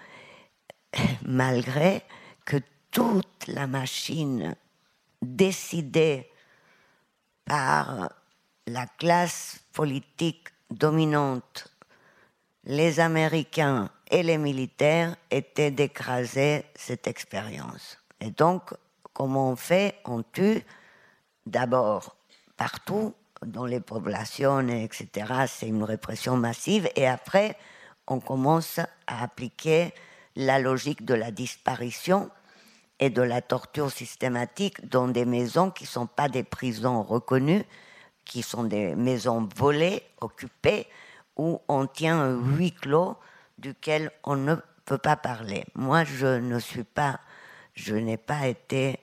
[1.25, 2.03] malgré
[2.45, 2.57] que
[2.91, 4.55] toute la machine
[5.21, 6.29] décidée
[7.45, 8.09] par
[8.67, 11.67] la classe politique dominante,
[12.63, 17.97] les Américains et les militaires étaient d'écraser cette expérience.
[18.21, 18.71] Et donc,
[19.11, 19.95] comment on fait?
[20.05, 20.63] On tue
[21.47, 22.15] d'abord
[22.55, 25.07] partout, dans les populations, etc.
[25.47, 26.87] C'est une répression massive.
[26.95, 27.57] Et après,
[28.07, 29.95] on commence à appliquer
[30.35, 32.29] la logique de la disparition
[32.99, 37.63] et de la torture systématique dans des maisons qui ne sont pas des prisons reconnues,
[38.25, 40.85] qui sont des maisons volées, occupées,
[41.35, 43.17] où on tient un huis clos
[43.57, 45.65] duquel on ne peut pas parler.
[45.75, 47.19] Moi, je ne suis pas,
[47.73, 48.99] je n'ai pas été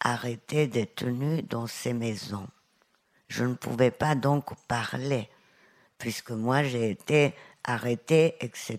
[0.00, 2.48] arrêté, détenu dans ces maisons.
[3.28, 5.28] Je ne pouvais pas donc parler,
[5.96, 7.34] puisque moi j'ai été
[7.64, 8.78] arrêté, etc.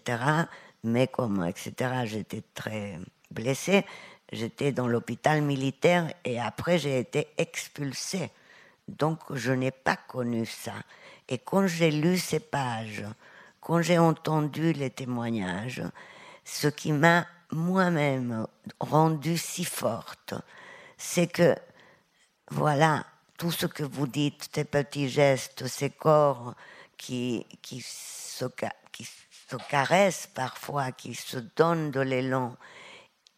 [0.83, 1.73] Mais comme, etc.,
[2.05, 2.99] j'étais très
[3.31, 3.85] blessé,
[4.31, 8.29] j'étais dans l'hôpital militaire et après j'ai été expulsé.
[8.87, 10.73] Donc je n'ai pas connu ça.
[11.29, 13.05] Et quand j'ai lu ces pages,
[13.63, 15.83] quand j'ai entendu les témoignages,
[16.43, 18.45] ce qui m'a moi-même
[18.79, 20.33] rendue si forte,
[20.97, 21.55] c'est que,
[22.51, 23.05] voilà,
[23.37, 26.55] tout ce que vous dites, ces petits gestes, ces corps
[26.97, 27.45] qui,
[27.81, 28.45] se
[29.69, 32.55] caressent parfois, qui se donnent de l'élan,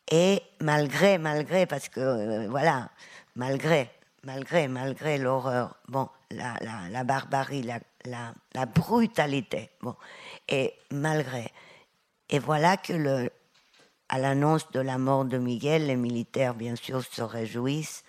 [0.09, 2.89] et malgré, malgré, parce que, euh, voilà,
[3.35, 3.91] malgré,
[4.25, 6.57] malgré, malgré l'horreur, bon, la,
[6.89, 7.79] la, barbarie, la,
[8.53, 9.69] la, brutalité.
[9.81, 9.95] Bon.
[10.49, 11.51] Et malgré.
[12.29, 13.31] Et voilà que le,
[14.09, 18.03] à l'annonce de la mort de Miguel, les militaires, bien sûr, se réjouissent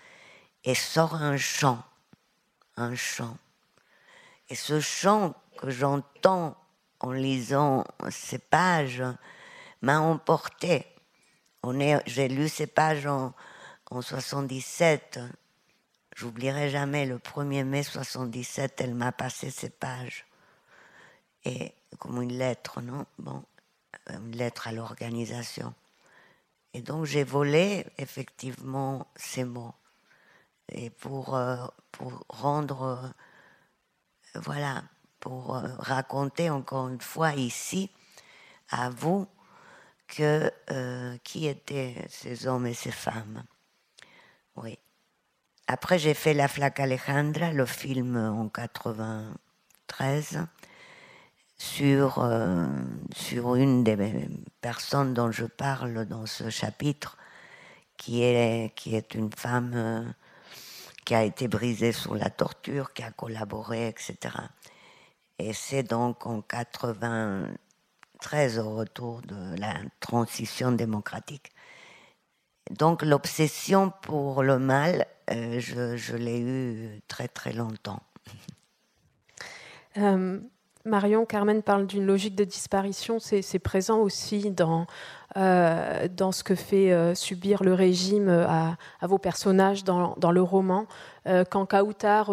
[0.65, 1.83] et sort un chant.
[2.77, 3.37] Un chant.
[4.49, 6.57] Et ce chant que j'entends
[7.01, 9.05] en lisant ces pages
[9.83, 10.87] m'a emporté.
[12.07, 13.35] J'ai lu ces pages en,
[13.91, 15.19] en 77
[16.19, 20.25] J'oublierai jamais le 1er mai 77, elle m'a passé ces pages.
[21.45, 23.05] Et comme une lettre, non?
[23.19, 23.45] Bon,
[24.09, 25.75] une lettre à l'organisation.
[26.73, 29.75] Et donc j'ai volé effectivement ces mots.
[30.69, 31.39] et pour,
[31.93, 33.13] pour rendre,
[34.35, 34.85] voilà,
[35.21, 37.91] pour raconter encore une fois ici
[38.71, 39.27] à vous
[40.09, 40.51] que
[41.25, 43.45] qui étaient ces hommes et ces femmes.
[44.57, 44.79] Oui.
[45.69, 50.47] Après, j'ai fait La Flaque Alejandra, le film en 93,
[51.59, 52.69] sur, euh,
[53.13, 54.29] sur une des
[54.61, 57.19] personnes dont je parle dans ce chapitre,
[57.97, 60.05] qui est, qui est une femme euh,
[61.05, 64.37] qui a été brisée sous la torture, qui a collaboré, etc.
[65.41, 71.51] Et c'est donc en 93, au retour de la transition démocratique.
[72.71, 78.01] Donc l'obsession pour le mal, euh, je, l'ai eue très très longtemps.
[79.99, 80.39] Euh,
[80.85, 84.87] Marion, Carmen parle d'une logique de disparition, c'est présent aussi dans,
[85.37, 90.87] euh, dans ce que fait subir le régime à, vos personnages dans, dans le roman.
[91.51, 92.31] quand Kautar,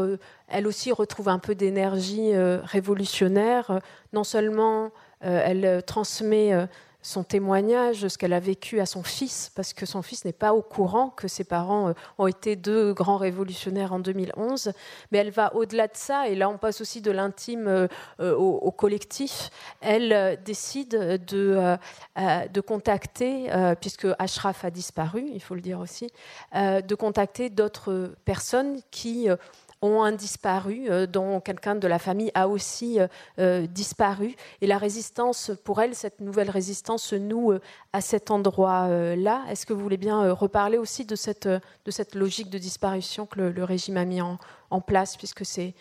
[0.49, 3.79] elle aussi retrouve un peu d'énergie révolutionnaire,
[4.11, 4.91] non seulement
[5.21, 6.67] elle transmet
[7.03, 10.53] son témoignage, ce qu'elle a vécu à son fils, parce que son fils n'est pas
[10.53, 14.71] au courant que ses parents euh, ont été deux grands révolutionnaires en 2011,
[15.11, 17.87] mais elle va au-delà de ça, et là on passe aussi de l'intime euh,
[18.21, 19.49] euh, au, collectif.
[19.81, 20.91] Elle décide
[21.27, 21.77] de,
[22.17, 23.49] de contacter,
[23.79, 26.11] puisque Ashraf a disparu, il faut le dire aussi,
[26.53, 29.27] de contacter d'autres personnes qui
[29.83, 33.07] ont un disparu, euh, dont quelqu'un de la famille a aussi euh,
[33.39, 34.35] euh, disparu.
[34.61, 37.53] Et la résistance, pour elle, cette nouvelle résistance se noue
[37.91, 39.43] à cet endroit-là.
[39.49, 43.39] Est-ce que vous voulez bien reparler aussi de cette, de cette logique de disparition que
[43.41, 44.39] le, régime a mis en,
[44.87, 45.75] place, puisque c'est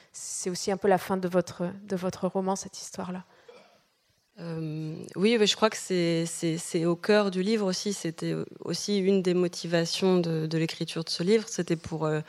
[0.51, 3.25] aussi un peu la fin de votre, de votre roman, cette histoire-là?
[5.17, 7.93] Oui, je crois que c'est au cœur du livre aussi.
[7.93, 11.45] C'était aussi une des motivations de, l'écriture de ce livre.
[11.49, 12.21] C'était pour euh,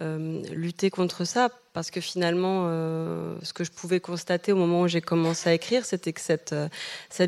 [0.00, 4.88] lutter contre ça parce que finalement, euh, ce que je pouvais constater au moment où
[4.88, 6.68] j'ai commencé à écrire, c'était que cette, euh,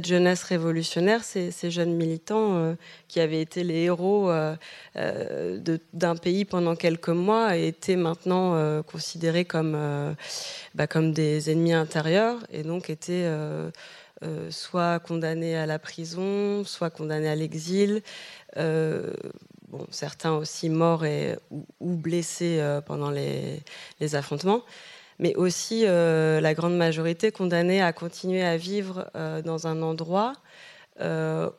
[0.03, 2.75] jeunesse révolutionnaire, ces, jeunes militants
[3.09, 4.33] qui avaient été les héros
[4.95, 9.47] d'un pays pendant quelques mois, étaient maintenant considérés
[10.75, 13.31] bah, comme des ennemis intérieurs et donc étaient
[14.49, 18.03] soit condamnés à la prison, soit condamnés à l'exil
[19.91, 21.37] certains aussi morts et,
[21.81, 23.63] ou, blessés euh, pendant les,
[24.15, 24.63] affrontements,
[25.19, 30.35] mais aussi euh, la grande majorité condamnés à continuer à vivre euh, dans un endroit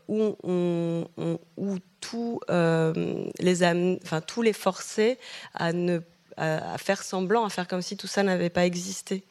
[0.09, 3.63] où, où tout, les
[4.03, 5.17] enfin, tous les forçaient
[5.53, 5.99] à, ne,
[6.35, 9.23] à, faire semblant, à faire comme si tout ça n'avait pas existé.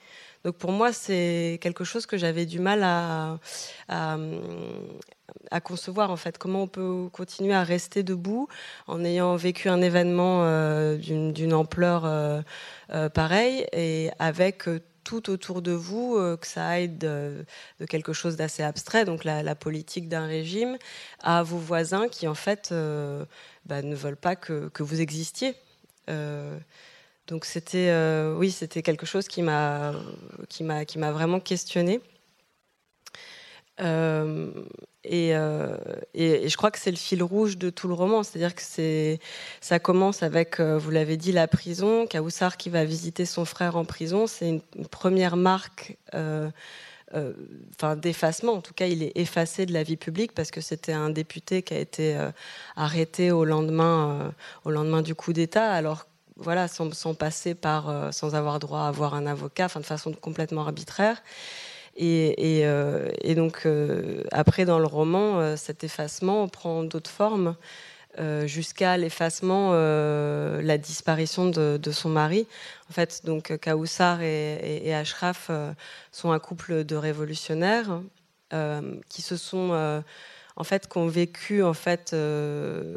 [0.45, 3.39] Donc pour moi, c'est quelque chose que j'avais du mal à,
[5.63, 6.39] concevoir en fait.
[6.39, 8.49] Comment on peut continuer à rester debout
[8.87, 12.41] en ayant vécu un événement euh, d'une ampleur euh,
[12.91, 14.65] euh, pareille et avec
[15.05, 17.47] tout autour de vous, que ça aille de,
[17.89, 20.77] quelque chose d'assez abstrait, donc la, politique d'un régime,
[21.21, 22.75] à vos voisins qui en fait
[23.65, 25.55] bah, ne veulent pas que vous existiez.
[27.29, 27.93] Donc c'était,
[28.37, 29.93] oui, c'était quelque chose qui m'a,
[30.49, 32.01] qui m'a, qui m'a vraiment questionné.
[33.81, 34.51] Euh,
[35.11, 35.77] euh,
[36.15, 38.63] et, et, je crois que c'est le fil rouge de tout le roman, c'est-à-dire que
[38.63, 39.21] c'est,
[39.61, 43.77] ça commence avec, euh, vous l'avez dit, la prison, Kaoussar qui va visiter son frère
[43.77, 44.61] en prison, c'est une,
[44.91, 45.97] première marque.
[46.13, 48.53] enfin d'effacement.
[48.53, 51.63] En tout cas, il est effacé de la vie publique parce que c'était un député
[51.63, 52.19] qui a été
[52.77, 55.73] arrêté au lendemain, au lendemain du coup d'État.
[55.73, 56.07] Alors
[56.39, 61.23] voilà, sans, passer par, sans avoir droit à avoir un avocat, de façon complètement arbitraire.
[62.01, 67.57] Euh, et, donc, euh, après, dans le roman, euh, cet effacement prend d'autres formes,
[68.47, 72.49] jusqu'à l'effacement, la disparition de, son mari.
[72.91, 75.53] En fait, donc, Kaoussar et, Ashraf
[76.11, 78.01] sont un couple de révolutionnaires
[79.09, 80.03] qui se sont.
[80.57, 82.97] en fait, qui ont vécu en fait le,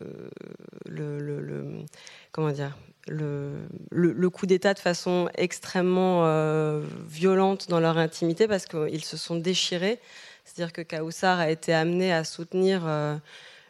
[0.90, 1.86] le
[2.32, 2.76] comment dire
[3.12, 9.36] le, coup d'État de façon extrêmement euh, violente dans leur intimité parce qu'ils se sont
[9.36, 10.00] déchirés.
[10.46, 13.16] C'est-à-dire que Kaoussar a été amené à soutenir euh,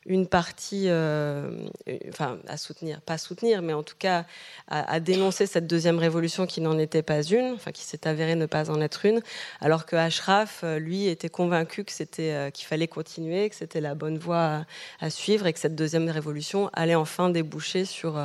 [0.05, 1.67] une partie, euh,
[2.09, 4.25] enfin à soutenir, pas soutenir, mais en tout cas
[4.67, 8.47] à, dénoncer cette deuxième révolution qui n'en était pas une, enfin qui s'est avérée ne
[8.47, 9.21] pas en être une,
[9.59, 14.65] alors que Ashraf, lui, était convaincu que qu'il fallait continuer, que c'était la bonne voie
[15.01, 18.17] à, suivre et que cette deuxième révolution allait enfin déboucher sur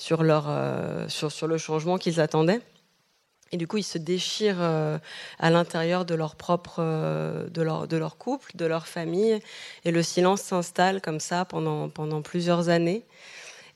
[0.00, 2.62] sur, leur, euh, sur, sur le changement qu'ils attendaient.
[3.52, 4.96] Et du coup, ils se déchirent euh,
[5.38, 9.38] à l'intérieur de leur propre, euh, de, leur, de leur couple, de leur famille,
[9.84, 13.04] et le silence s'installe comme ça pendant, pendant plusieurs années.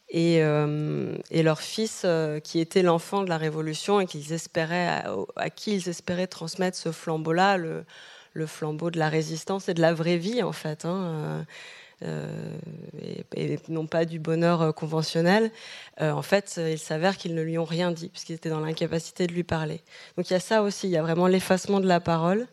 [0.08, 2.06] Et, et, leur fils,
[2.44, 5.02] qui était l'enfant de la Révolution et qu'ils espéraient,
[5.34, 7.84] à, qui ils espéraient transmettre ce flambeau-là, le,
[8.32, 10.84] le, flambeau de la résistance et de la vraie vie, en fait.
[10.84, 11.46] Hein,
[12.03, 15.51] et, non pas du bonheur euh, conventionnel,
[16.01, 19.26] euh, en fait, il s'avère qu'ils ne lui ont rien dit, puisqu'ils étaient dans l'incapacité
[19.26, 19.80] de lui parler.
[20.16, 22.47] Donc il y a ça aussi, il y a vraiment l'effacement de la parole.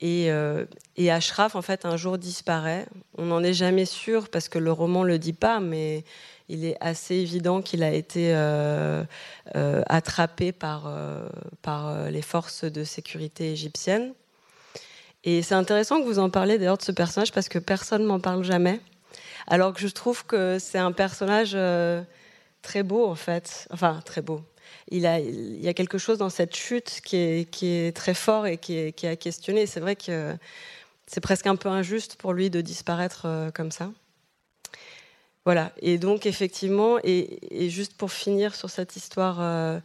[0.00, 0.28] Et,
[0.96, 2.84] et, Ashraf, en fait, un jour disparaît.
[3.16, 6.04] On n'en est jamais sûr parce que le roman ne le dit pas, mais
[6.50, 8.34] il est assez évident qu'il a été
[9.54, 10.92] attrapé par,
[11.62, 14.12] par les forces de sécurité égyptiennes.
[15.26, 18.20] Et c'est intéressant que vous en parlez d'ailleurs de ce personnage parce que personne m'en
[18.20, 18.80] parle jamais.
[19.48, 22.00] Alors que je trouve que c'est un personnage euh,
[22.62, 23.66] très beau en fait.
[23.72, 24.40] Enfin, très beau.
[24.88, 28.14] Il, a, il y a quelque chose dans cette chute qui est, qui est très
[28.14, 29.66] fort et qui est, qui a questionné.
[29.66, 30.36] C'est vrai que
[31.08, 33.90] c'est presque un peu injuste pour lui de disparaître euh, comme ça.
[35.44, 35.72] Voilà.
[35.82, 39.38] Et donc, effectivement, et, et, juste pour finir sur cette histoire.
[39.40, 39.80] Euh,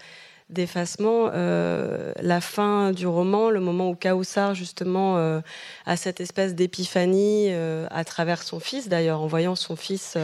[0.51, 5.39] d'effacement, euh, la fin du roman, le moment où Kaussar justement euh,
[5.85, 10.17] a cette espèce d'épiphanie euh, à travers son fils, d'ailleurs en voyant son fils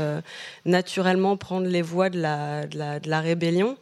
[0.65, 3.77] naturellement prendre les voies de la, rébellion.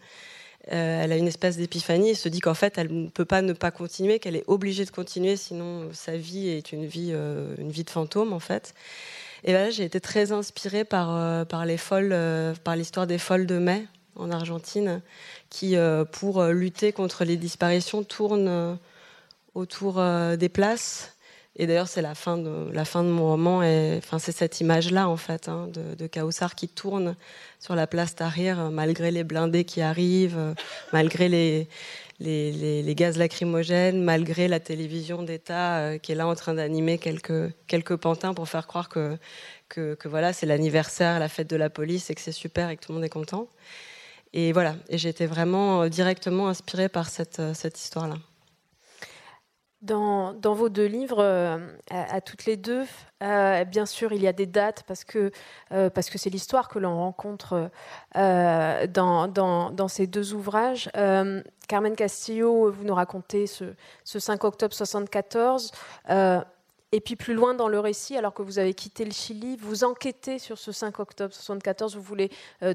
[0.67, 3.53] elle a une espèce d'épiphanie et se dit qu'en fait elle ne peut pas ne
[3.53, 7.83] pas continuer, qu'elle est obligée de continuer, sinon sa vie est une vie, une vie
[7.83, 8.73] de fantôme en fait.
[9.43, 12.15] Et là, j'ai été très inspirée par les folles,
[12.63, 13.85] par l'histoire des folles de mai
[14.15, 15.01] en Argentine,
[15.49, 18.75] qui, euh, pour euh, lutter contre les disparitions, tourne euh,
[19.53, 20.03] autour
[20.37, 21.13] des places.
[21.55, 23.59] Et d'ailleurs, c'est la fin de mon roman.
[23.97, 26.09] Enfin, c'est cette image-là, en fait, hein, de, de
[26.53, 27.15] qui tourne
[27.61, 30.53] sur la place Tahrir, malgré les blindés qui arrivent,
[30.91, 31.29] malgré
[32.19, 37.95] les, gaz lacrymogènes, malgré la télévision d'État qui est là en train d'animer quelques, quelques
[37.95, 39.17] pantins pour faire croire que,
[39.69, 42.75] que, que voilà, c'est l'anniversaire, la fête de la police et que c'est super et
[42.75, 43.47] que tout le monde est content.
[44.37, 48.15] Et voilà, et j'ai été vraiment euh, directement inspirée par cette, euh, cette histoire-là.
[49.81, 51.57] Dans, dans, vos deux livres, euh,
[51.89, 52.83] à, toutes les deux,
[53.21, 55.31] bien sûr, il y a des dates parce que
[55.69, 57.69] c'est l'histoire que l'on rencontre
[58.15, 60.89] dans, dans, dans, ces deux ouvrages.
[61.67, 65.71] Carmen Castillo, vous nous racontez ce, ce 5 octobre 74.
[66.95, 69.83] Et puis plus loin dans le récit, alors que vous avez quitté le Chili, vous
[69.83, 72.31] enquêtez sur ce 5 octobre 74, vous voulez
[72.63, 72.73] euh,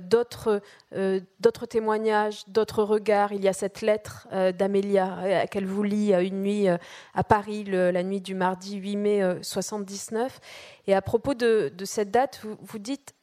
[0.93, 3.33] euh, d'autres témoignages, d'autres regards.
[3.33, 8.03] Il y a cette lettre euh, d'Amélia qu'elle vous lit une nuit à Paris, la
[8.03, 10.39] nuit du mardi 8 mai 79.
[10.87, 13.15] Et à propos de, cette date, vous dites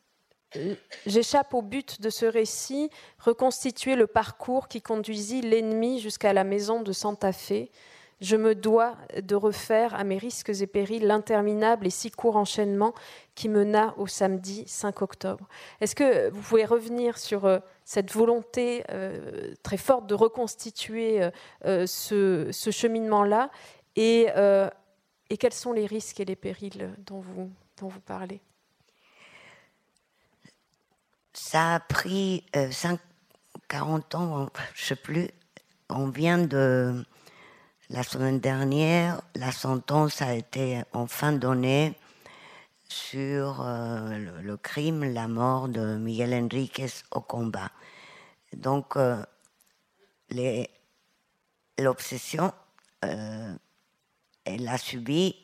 [1.05, 2.89] J'échappe au but de ce récit,
[3.19, 7.69] reconstituer le parcours qui conduisit l'ennemi jusqu'à la maison de Santa Fe
[8.20, 12.93] je me dois de refaire à mes risques et périls l'interminable et si court enchaînement
[13.36, 15.47] qui mena au samedi 5 octobre.
[15.82, 21.30] Est-ce que vous pouvez revenir sur euh, cette volonté euh, très forte de reconstituer
[21.65, 23.51] euh, ce, cheminement-là
[23.95, 24.28] et,
[25.30, 27.49] et, quels sont les risques et les périls dont vous,
[27.80, 28.41] dont vous parlez?
[31.34, 32.99] Ça a pris 5,
[33.68, 35.30] 40 ans, je ne sais plus.
[35.89, 37.03] On vient de
[37.89, 41.93] la semaine dernière, la sentence a été enfin donnée
[42.89, 47.71] sur euh, le, crime, la mort de Miguel Enriquez au combat.
[48.53, 49.23] Donc, euh,
[51.77, 52.53] l'obsession,
[53.05, 53.53] euh,
[54.43, 55.35] elle a subi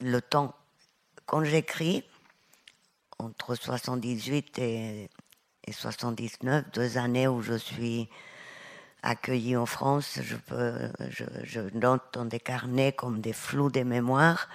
[0.00, 0.54] le temps.
[1.24, 2.04] Quand j'écris,
[3.18, 5.10] entre 78 et,
[5.64, 8.08] et 79, deux années où je suis
[9.06, 14.48] accueilli en France, je, peux, je, note dans des carnets comme des flous de mémoire.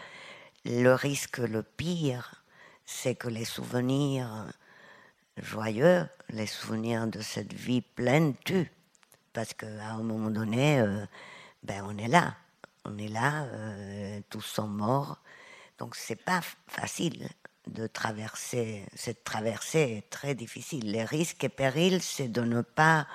[0.65, 2.43] Le risque le pire,
[2.85, 4.45] c'est que les souvenirs
[5.37, 8.71] joyeux, les souvenirs de cette vie pleine tuent.
[9.31, 11.05] Parce qu'à un moment donné, euh,
[11.63, 12.35] ben on est là.
[12.83, 15.17] On est là, euh, tous sont morts.
[15.79, 17.29] Donc c'est pas facile
[17.67, 18.85] de traverser.
[18.95, 20.91] Cette traversée est très difficile.
[20.91, 23.07] Les risques et périls, c'est de ne pas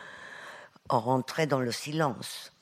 [0.89, 2.53] rentrer dans le silence.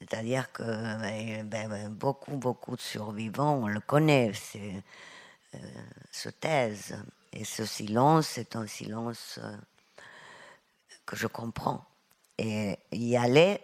[0.00, 4.32] C'est-à-dire que ben, ben, ben, beaucoup, beaucoup de survivants, on le connaît,
[5.54, 5.58] euh,
[6.10, 6.96] se taisent.
[7.32, 9.56] Et ce silence, c'est un silence euh,
[11.06, 11.84] que je comprends.
[12.38, 13.60] Et y aller,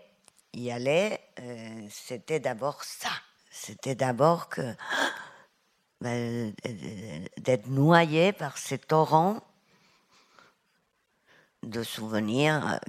[0.54, 3.10] y aller, euh, c'était d'abord ça.
[3.50, 4.74] C'était d'abord que
[6.00, 9.42] d'être noyé par ces torrents
[11.62, 12.80] de souvenirs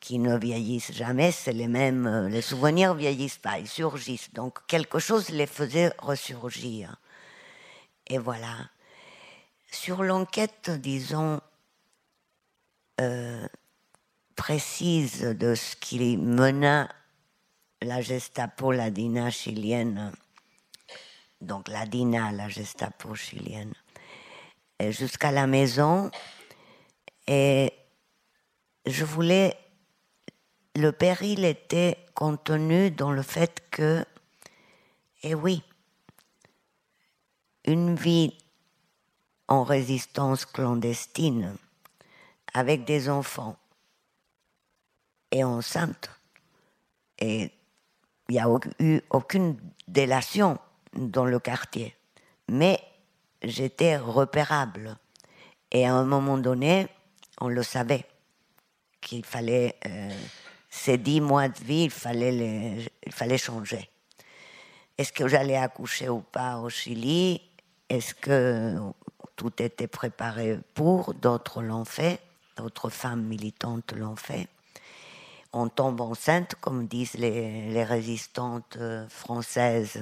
[0.00, 4.32] qui ne vieillissent jamais, c'est les mêmes, euh, les souvenirs vieillissent pas, ils surgissent.
[4.32, 6.96] Donc quelque chose les faisait ressurgir.
[8.06, 8.70] Et voilà.
[9.70, 11.40] Sur l'enquête, disons,
[13.00, 13.46] euh,
[14.34, 16.88] précise de ce qui mena
[17.82, 20.12] la Gestapo, la DINA chilienne,
[21.40, 23.74] donc la DINA, la Gestapo chilienne,
[24.80, 26.10] jusqu'à la maison.
[27.26, 27.72] Et
[28.86, 29.56] je voulais.
[30.76, 34.04] Le péril était contenu dans le fait que,
[35.22, 35.62] eh oui,
[37.64, 38.36] une vie
[39.48, 41.56] en résistance clandestine
[42.54, 43.56] avec des enfants
[45.30, 46.10] et enceinte.
[47.18, 47.52] Et
[48.28, 48.48] il n'y a
[48.78, 49.56] eu aucune
[49.88, 50.58] délation
[50.92, 51.96] dans le quartier.
[52.48, 52.80] Mais
[53.42, 54.96] j'étais repérable.
[55.72, 56.88] Et à un moment donné,
[57.40, 58.06] on le savait
[59.00, 60.16] qu'il fallait, euh,
[60.70, 63.90] ces dix mois de vie, il fallait, changer.
[64.96, 67.42] Est-ce que j'allais accoucher ou pas au Chili?
[67.88, 68.76] Est-ce que
[69.34, 71.14] tout était préparé pour?
[71.14, 72.20] D'autres l'ont fait,
[72.56, 74.48] d'autres femmes militantes l'ont fait.
[75.52, 80.00] On tombe enceinte, comme disent les, résistantes euh, françaises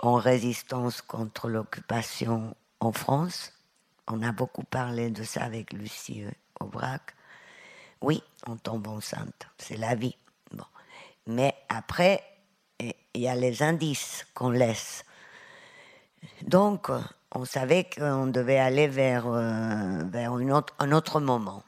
[0.00, 3.52] en résistance contre l'occupation en France.
[4.08, 6.24] On a beaucoup parlé de ça avec Lucie
[6.58, 7.14] Aubrac.
[8.02, 10.16] Oui, on tombe enceinte, c'est la vie.
[10.52, 10.64] Bon.
[11.26, 12.22] Mais après,
[12.80, 15.04] il y a les indices qu'on laisse.
[16.42, 16.90] Donc,
[17.34, 21.62] on savait qu'on devait aller vers, euh, vers un autre moment.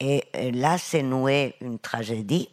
[0.00, 2.48] Et, là, s'est nouée une tragédie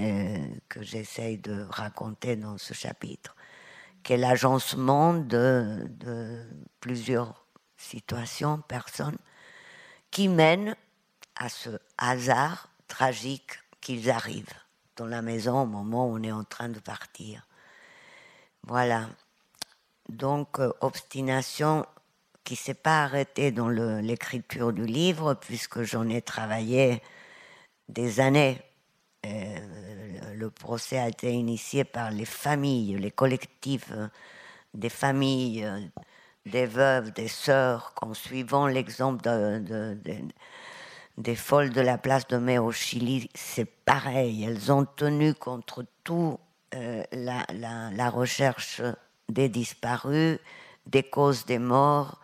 [0.00, 3.36] euh, que j'essaye de raconter dans ce chapitre
[4.02, 5.86] qui est l'agencement de,
[6.80, 7.44] plusieurs
[7.76, 9.18] situations, personnes,
[10.10, 10.74] qui mènent
[11.40, 14.60] à ce hasard tragique qu'ils arrivent
[14.96, 17.46] dans la maison au moment où on est en train de partir.
[18.64, 19.08] Voilà.
[20.10, 21.86] Donc, euh, obstination
[22.44, 27.02] qui ne s'est pas arrêtée dans l'écriture du livre, puisque j'en ai travaillé
[27.88, 28.60] des années
[29.26, 29.58] euh,
[30.34, 34.08] le procès a été initié par les familles, les collectifs euh,
[34.74, 35.68] des familles,
[36.46, 39.22] des veuves, des sœurs, qu'en suivant l'exemple
[41.18, 44.44] des folles de la place de mai au Chili, c'est pareil.
[44.44, 46.38] Elles ont tenu contre tout
[46.72, 48.80] la, recherche
[49.28, 50.38] des disparus,
[50.86, 52.20] des causes des morts,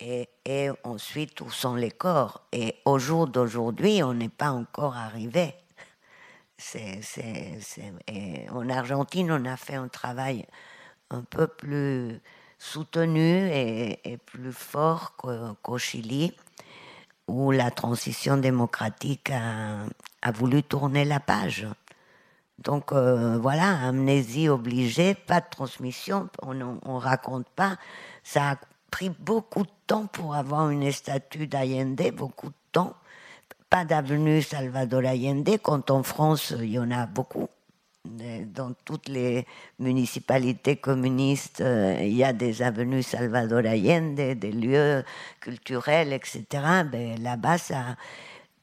[0.00, 2.42] et, et ensuite où sont les corps?
[2.52, 5.54] Et au jour d'aujourd'hui, on n'est pas encore arrivé
[8.50, 10.44] en Argentine, on a fait un travail
[11.10, 12.20] un peu plus
[12.58, 16.34] soutenu et, plus fort qu'au Chili,
[17.28, 21.66] où la transition démocratique a, voulu tourner la page.
[22.58, 27.76] Donc euh, voilà, amnésie obligée, pas de transmission, on ne raconte pas.
[28.24, 28.56] Ça a
[28.90, 32.94] pris beaucoup de temps pour avoir une statue d'Allende, beaucoup de temps
[33.70, 37.48] pas d'avenue Salvador Allende, quand en France, il y en a beaucoup.
[38.04, 39.46] Dans toutes les
[39.78, 45.04] municipalités communistes, euh, il y a des avenues Salvador Allende, des lieux
[45.40, 46.44] culturels, etc.
[46.90, 47.96] Ben, là-bas, ça.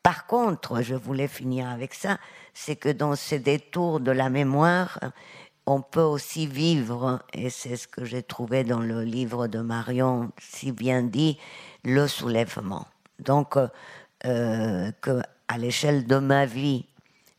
[0.01, 2.17] Par contre, je voulais finir avec ça,
[2.53, 4.99] c'est que dans ces détours de la mémoire,
[5.65, 10.31] on peut aussi vivre, et c'est ce que j'ai trouvé dans le livre de Marion,
[10.39, 11.39] si bien dit,
[11.83, 12.85] le soulèvement.
[13.19, 13.67] Donc, euh,
[14.25, 14.91] euh,
[15.47, 16.85] à l'échelle de ma vie,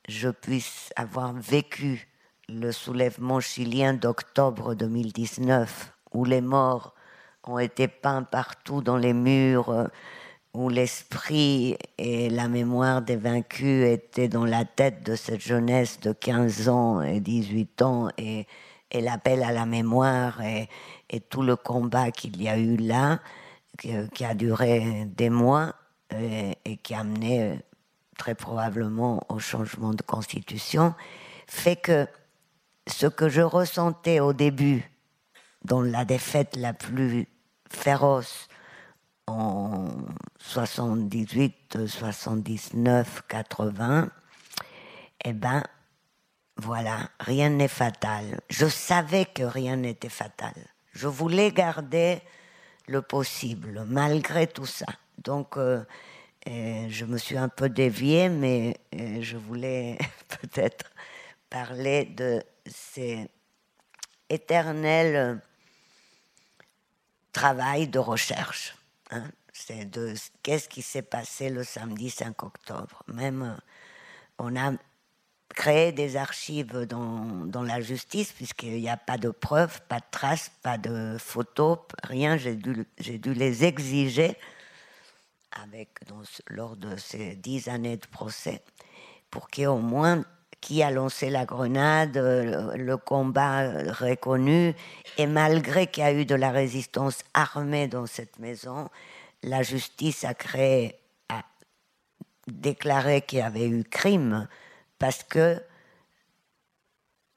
[0.08, 2.08] je puisse avoir vécu
[2.48, 6.94] le soulèvement chilien d'octobre 2019, où les morts
[7.44, 9.88] ont été peints partout dans les murs,
[10.54, 16.12] où l'esprit et la mémoire des vaincus étaient dans la tête de cette jeunesse de
[16.12, 18.46] 15 ans et 18 ans, et,
[18.94, 20.68] l'appel à la mémoire et,
[21.28, 23.20] tout le combat qu'il y a eu là,
[23.78, 25.74] qui a duré des mois,
[26.14, 27.54] et, qui a amené euh,
[28.16, 30.94] très probablement au changement de constitution,
[31.46, 32.06] fait que
[32.86, 34.90] ce que je ressentais au début,
[35.64, 37.26] dans la défaite la plus
[37.68, 38.48] féroce
[39.26, 39.88] en
[40.38, 44.08] 78, 79, 80,
[45.24, 45.62] eh ben,
[46.56, 48.40] voilà, rien n'est fatal.
[48.48, 50.54] Je savais que rien n'était fatal.
[50.92, 52.20] Je voulais garder
[52.86, 54.86] le possible, malgré tout ça.
[55.18, 55.84] Donc, euh,
[56.48, 59.98] euh, je me suis un peu déviée, mais euh, je voulais
[60.40, 60.90] peut-être
[61.50, 63.28] parler de ces
[64.28, 65.40] éternels
[67.32, 68.76] travail de recherche.
[69.10, 69.24] Hein.
[69.52, 73.02] C'est de qu'est-ce qui s'est passé le samedi 5 octobre.
[73.08, 73.56] Même
[74.38, 74.72] on a
[75.54, 80.50] créé des archives dans, la justice puisqu'il n'y a pas de preuves, pas de traces,
[80.62, 82.36] pas de photos, rien.
[82.36, 84.36] J'ai dû les exiger
[86.48, 88.62] lors de ces dix années de procès,
[89.30, 90.24] pour qu'au moins
[90.60, 94.74] qui a lancé la grenade, le, combat reconnu,
[95.18, 98.88] et malgré qu'il y a eu de la résistance armée dans cette maison,
[99.42, 101.42] la justice a créé, a
[102.48, 104.48] déclaré qu'il y avait eu crime
[104.98, 105.62] parce que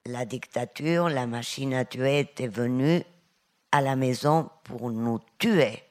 [0.05, 3.03] la dictature, la machine à tuer était venue
[3.72, 5.84] à la maison pour nous tuer.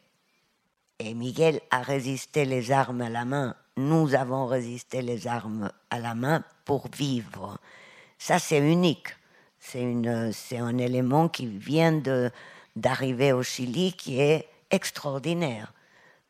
[1.01, 3.55] Et Miguel a résisté les armes à la main.
[3.77, 7.59] Nous avons résisté les armes à la main pour vivre.
[8.19, 9.09] Ça, c'est unique.
[9.61, 12.03] C'est, un élément qui vient
[12.75, 15.73] d'arriver au Chili qui est extraordinaire.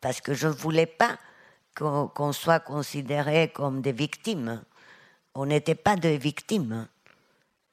[0.02, 1.18] Parce que je ne voulais pas
[1.74, 4.62] qu'on, soit considéré comme des victimes.
[5.34, 6.88] On n'était pas des victimes.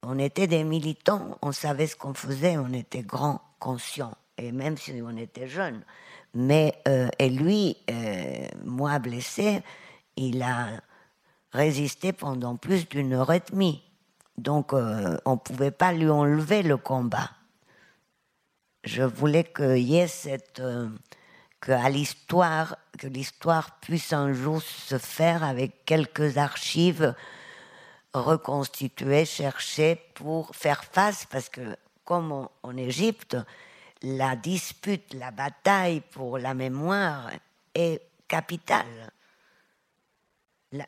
[0.01, 4.77] On était des militants, on savait ce qu'on faisait, on était grands, conscients, et même
[4.77, 5.83] si on était jeunes.
[6.35, 9.63] Mais, euh, et lui, euh, moi blessé,
[10.17, 10.67] il a
[11.53, 13.81] résisté pendant plus d'une heure et demie.
[14.37, 17.31] Donc, euh, on ne pouvait pas lui enlever le combat.
[18.83, 20.61] Je voulais qu'il y ait cette.
[21.61, 27.15] que l'histoire, que l'histoire puisse un jour se faire avec quelques archives
[28.13, 33.37] reconstituées, cherchées pour faire face, parce que comme en Égypte,
[34.01, 37.31] la dispute, la bataille pour la mémoire
[37.73, 39.11] est capitale.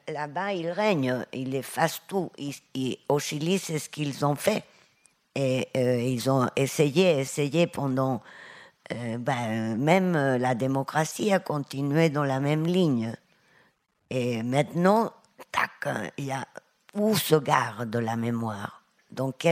[0.08, 2.32] Là-bas, il règne, il efface tout.
[3.10, 4.64] au Chili, c'est ce qu'ils ont fait.
[5.36, 8.22] Et euh, ils ont essayé, essayé pendant.
[8.92, 13.14] Euh, ben, même la démocratie a continué dans la même ligne.
[14.10, 15.14] Et maintenant,
[15.52, 16.48] tac, il y a
[16.94, 18.84] où se garde la mémoire?
[19.12, 19.48] Donc,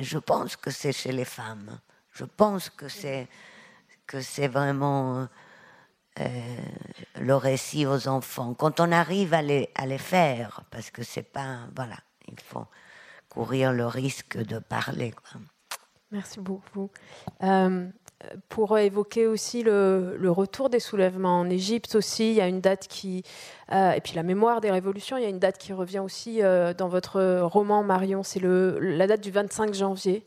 [0.00, 1.78] je pense que c'est chez les femmes.
[2.12, 3.28] Je pense que c'est
[4.06, 5.26] que c'est vraiment
[6.20, 6.28] euh,
[7.20, 8.52] le récit aux enfants.
[8.52, 11.96] Quand on arrive à les, faire, parce que c'est pas voilà,
[12.28, 12.66] il faut
[13.30, 15.14] courir le risque de parler.
[16.10, 16.90] Merci beaucoup.
[17.42, 17.88] Euh,
[18.50, 22.88] pour évoquer aussi le, retour des soulèvements en Égypte aussi, il y a une date
[22.88, 23.22] qui
[23.72, 26.42] euh, et puis la mémoire des révolutions, il y a une date qui revient aussi
[26.42, 30.26] dans votre roman Marion, c'est la date du 25 janvier.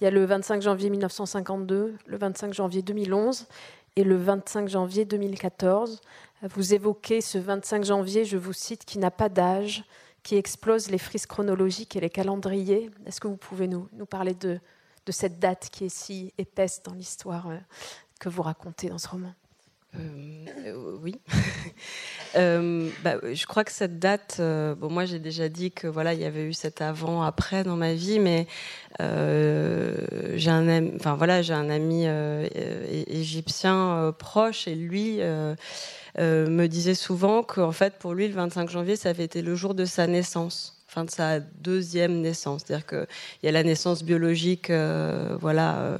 [0.00, 3.46] Il y a le 25 janvier 1952, le 25 janvier 2011
[3.96, 6.00] et le 25 janvier 2014.
[6.42, 9.84] Vous évoquez ce 25 janvier, je vous cite, qui n'a pas d'âge,
[10.22, 12.90] qui explose les frises chronologiques et les calendriers.
[13.06, 14.60] Est-ce que vous pouvez nous, parler de,
[15.06, 17.56] de cette date qui est si épaisse dans l'histoire euh,
[18.20, 19.32] que vous racontez dans ce roman?
[20.66, 21.16] Euh, oui.
[22.34, 26.12] Euh, bah, je crois que cette date, euh, bon, moi j'ai déjà dit que voilà,
[26.12, 28.46] il y avait eu cet avant-après dans ma vie, mais
[28.98, 32.06] j'ai un, ami, enfin voilà, j'ai un ami
[33.06, 35.20] égyptien proche et lui
[36.18, 39.74] me disait souvent qu'en fait pour lui le 25 janvier ça avait été le jour
[39.74, 42.64] de sa naissance fin de sa deuxième naissance.
[42.66, 43.06] C'est-à-dire qu'il
[43.44, 44.70] y a la naissance biologique,
[45.40, 45.96] voilà,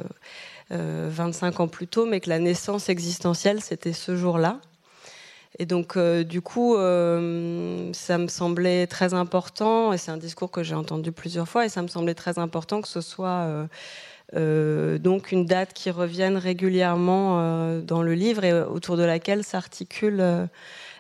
[0.71, 4.61] 25 euh, ans plus tôt, mais que la naissance existentielle, c'était ce jour-là.
[5.59, 10.51] Et donc, euh, du coup, euh, ça me semblait très important, et c'est un discours
[10.51, 13.49] que j'ai entendu plusieurs fois, et ça me semblait très important que ce soit
[14.33, 20.49] donc une date qui revienne régulièrement dans le livre et autour de laquelle s'articule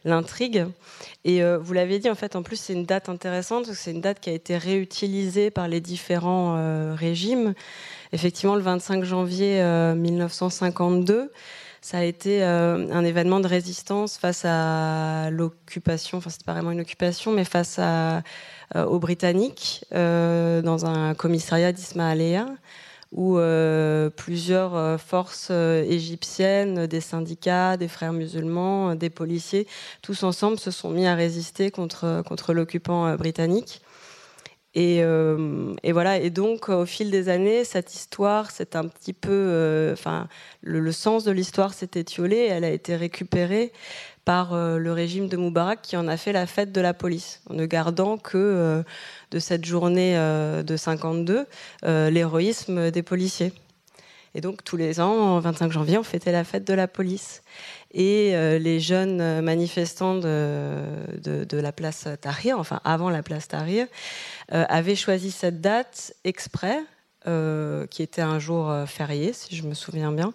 [0.04, 0.66] l'intrigue.
[1.24, 4.20] Et vous l'avez dit, en fait, en plus, c'est une date intéressante, c'est une date
[4.20, 7.54] qui a été réutilisée par les différents régimes
[8.16, 9.62] effectivement, le 25 janvier
[9.94, 11.26] 1952, euh,
[11.82, 16.70] ça a été euh, un événement de résistance face à l'occupation, enfin, c'est pas vraiment
[16.70, 18.20] une occupation, mais face euh,
[18.74, 22.46] aux Britanniques dans un commissariat d'Ismaïlia
[23.12, 23.38] où
[24.16, 29.68] plusieurs forces égyptiennes, des syndicats, des frères musulmans, des policiers,
[30.02, 33.80] tous ensemble se sont mis à résister contre, contre l'occupant britannique.
[34.76, 36.18] Euh, et, voilà.
[36.18, 40.28] Et donc, au fil des années, cette histoire, c'est un petit peu, euh, enfin,
[40.62, 42.48] le, sens de l'histoire s'est étiolé.
[42.50, 43.72] Elle a été récupérée
[44.24, 47.42] par euh, le régime de Moubarak, qui en a fait la fête de la police,
[47.48, 48.84] en ne gardant que
[49.30, 51.46] de cette journée de 52
[51.82, 53.52] l'héroïsme des policiers.
[54.34, 57.42] Et donc, tous les ans, le 25 janvier, on fêtait la fête de la police.
[57.92, 63.86] Et les jeunes manifestants de, la place Tahrir, enfin avant la place Tahrir,
[64.52, 66.78] euh, avait choisi cette date exprès,
[67.26, 70.32] euh, qui était un jour euh, férié, si je me souviens bien,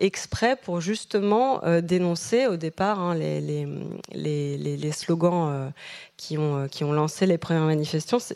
[0.00, 5.70] exprès pour justement dénoncer au départ hein, les, slogans
[6.16, 7.62] qui, ont, qui ont lancé les premières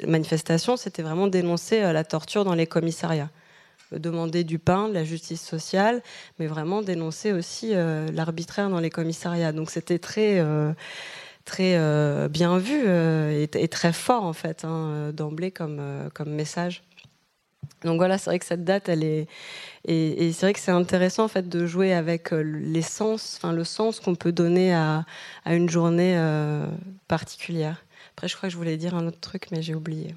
[0.06, 3.28] manifestations c'était vraiment dénoncer la torture dans les commissariats.
[3.98, 6.02] Demander du pain, de la justice sociale,
[6.38, 9.52] mais vraiment dénoncer aussi l'arbitraire dans les commissariats.
[9.52, 10.44] Donc c'était très
[11.44, 15.80] très bien vu et, très fort en fait hein, d'emblée comme,
[16.14, 16.82] comme message.
[17.84, 19.26] Donc voilà, c'est vrai que cette date, elle est,
[19.84, 23.52] et, c'est vrai que c'est intéressant en fait de jouer avec euh, les sens, enfin
[23.52, 25.04] le sens qu'on peut donner à,
[25.46, 26.66] une journée euh,
[27.08, 27.84] particulière.
[28.12, 30.14] Après, je crois que je voulais dire un autre truc, mais j'ai oublié.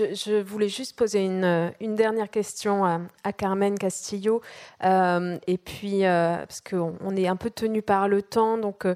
[0.00, 4.40] Euh, je, voulais juste poser une, dernière question à, Carmen Castillo.
[4.82, 8.86] et puis, parce qu'on est un peu tenu par le temps, donc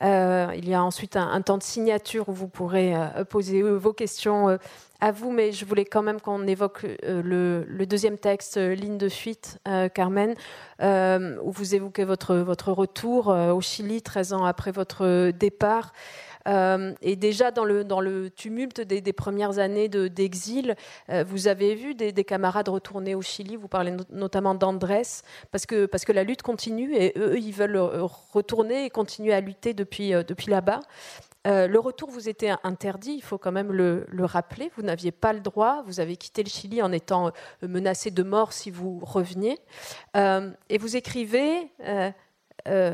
[0.00, 2.94] il y a ensuite un, temps de signature où vous pourrez
[3.28, 4.58] poser vos questions
[5.00, 8.98] à vous, mais je voulais quand même qu'on évoque euh, le, deuxième texte, euh, Ligne
[8.98, 10.34] de fuite, euh, Carmen,
[10.80, 15.92] où vous évoquez votre, votre retour au Chili 13 ans après votre départ.
[16.48, 20.76] Et déjà dans le, tumulte des, premières années d'exil,
[21.26, 25.02] vous avez vu des, camarades retourner au Chili, vous parlez notamment d'Andrés,
[25.50, 29.40] parce que, parce que la lutte continue et eux, ils veulent retourner et continuer à
[29.40, 30.80] lutter depuis, depuis là-bas.
[31.48, 34.70] Euh, le retour vous était interdit, il faut quand même le, rappeler.
[34.76, 35.82] Vous n'aviez pas le droit.
[35.86, 39.58] Vous avez quitté le Chili en étant euh, menacé de mort si vous reveniez.
[40.16, 41.70] Euh, et vous écrivez,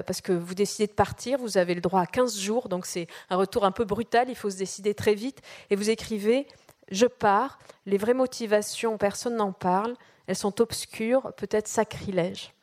[0.06, 3.06] parce que vous décidez de partir, vous avez le droit à 15 jours, donc c'est
[3.30, 5.40] un retour un peu brutal, il faut se décider très vite.
[5.70, 6.46] Et vous écrivez,
[6.90, 9.94] je pars, les vraies motivations, personne n'en parle,
[10.26, 12.54] elles sont obscures, peut-être sacrilèges.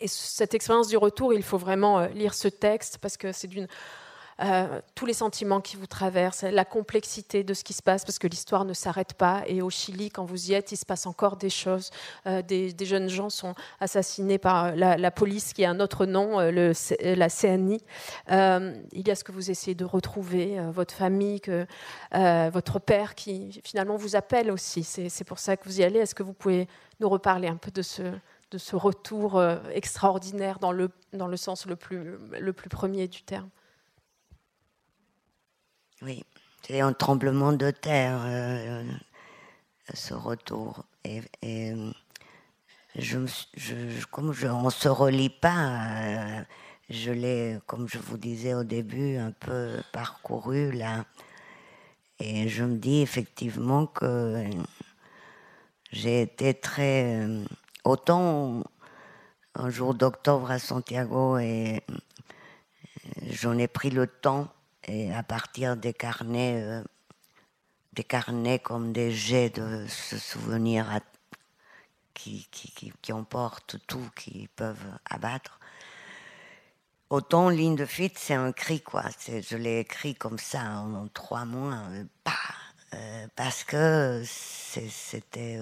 [0.00, 3.68] Et cette expérience du retour, il faut vraiment lire ce texte parce que c'est d'une
[4.42, 8.18] euh, tous les sentiments qui vous traversent, la complexité de ce qui se passe, parce
[8.18, 9.42] que l'histoire ne s'arrête pas.
[9.46, 11.90] Et au Chili, quand vous y êtes, il se passe encore des choses.
[12.26, 16.72] Euh, des, jeunes gens sont assassinés par la, police, qui a un autre nom, euh,
[17.02, 17.80] la CNI.
[18.28, 21.66] il y a ce que vous essayez de retrouver, votre famille, que,
[22.50, 24.82] votre père qui finalement vous appelle aussi.
[24.84, 26.00] C'est pour ça que vous y allez.
[26.00, 26.66] Est-ce que vous pouvez
[27.00, 30.90] nous reparler un peu de ce, retour extraordinaire dans le,
[31.36, 33.50] sens le plus premier du terme?
[36.02, 36.24] Oui,
[36.62, 38.84] c'est un tremblement de terre, euh,
[39.92, 40.84] ce retour.
[41.04, 41.22] Et,
[42.96, 43.18] je,
[43.56, 46.42] je, comme on ne se relie pas, euh,
[46.88, 51.04] je l'ai, comme je vous disais au début, un peu parcouru là.
[52.18, 54.44] Et je me dis effectivement que
[55.92, 57.26] j'ai été très.
[57.84, 58.62] Autant
[59.54, 61.82] un jour d'octobre à Santiago, et
[63.30, 64.48] j'en ai pris le temps
[64.84, 66.82] et à partir des carnets, euh,
[67.92, 71.00] des carnets comme des jets de ce souvenir
[72.14, 75.58] qui, qui, emportent tout, qui peuvent abattre.
[77.08, 79.04] Autant ligne de fuite, c'est un cri, quoi.
[79.26, 82.04] Je l'ai écrit comme ça en, trois mois, euh,
[82.94, 85.58] euh, parce que c'était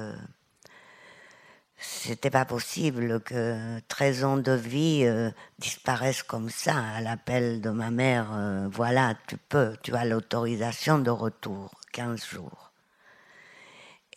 [1.80, 7.70] c'était pas possible que 13 ans de vie euh, disparaissent comme ça à l'appel de
[7.70, 8.30] ma mère.
[8.32, 12.72] Euh, voilà, tu peux, tu as l'autorisation de retour, 15 jours.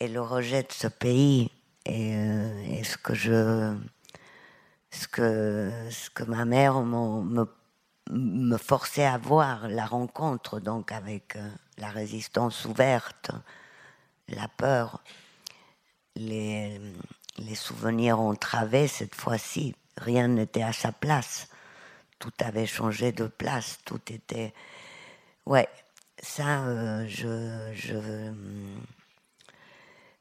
[0.00, 1.52] Et le rejet de ce pays
[1.86, 3.76] et, euh, ce que je,
[4.90, 7.46] ce que, ce que ma mère me,
[8.10, 11.38] me forçait à voir, la rencontre donc avec
[11.78, 13.30] la résistance ouverte,
[14.28, 15.00] la peur,
[16.16, 16.80] les
[17.38, 19.74] les souvenirs ont travé cette fois-ci.
[19.96, 21.48] Rien n'était à sa place.
[22.18, 23.78] Tout avait changé de place.
[23.84, 24.52] Tout était.
[25.46, 25.68] Ouais,
[26.22, 28.32] ça, euh, je, je,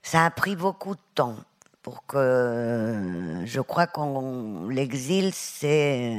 [0.02, 1.38] ça a pris beaucoup de temps
[1.82, 3.44] pour que.
[3.46, 6.18] Je crois qu'on l'exil, c'est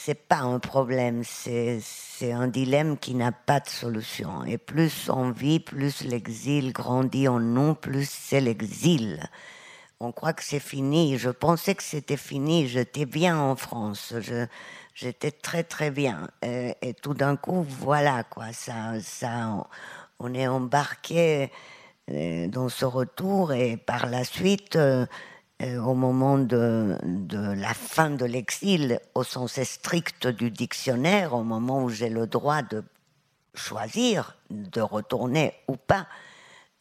[0.00, 1.82] c'est pas un problème, c'est
[2.32, 4.44] un dilemme qui n'a pas de solution.
[4.44, 9.20] Et plus on vit, plus l'exil grandit en nous, plus c'est l'exil.
[9.98, 11.18] On croit que c'est fini.
[11.18, 12.68] Je pensais que c'était fini.
[12.68, 14.14] J'étais bien en France.
[14.94, 16.28] J'étais très très bien.
[16.42, 18.52] Et, tout d'un coup, voilà quoi.
[18.52, 19.66] Ça, ça,
[20.20, 21.50] on est embarqué
[22.10, 24.76] euh, dans ce retour et par la suite.
[24.76, 25.06] Euh, euh,
[25.60, 26.96] au moment de,
[27.32, 32.62] la fin de l'exil, au sens strict du dictionnaire, au moment où j'ai le droit
[32.62, 32.84] de
[33.54, 36.06] choisir de retourner ou pas,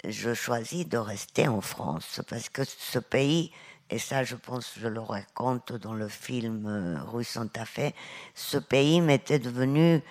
[0.07, 2.21] je choisis de rester en France.
[2.29, 3.51] Parce que ce pays,
[3.89, 7.93] et ça je pense je le raconte dans le film euh, Rue Santa Fe,
[8.35, 10.03] ce pays m'était devenu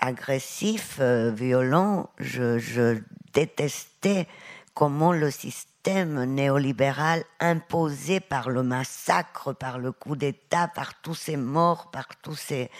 [0.00, 2.98] agressif, euh, violent, je
[3.34, 4.26] détestais
[4.72, 11.36] comment le système néolibéral imposé par le massacre, par le coup d'État, par tous ces
[11.36, 12.70] morts, par tous ces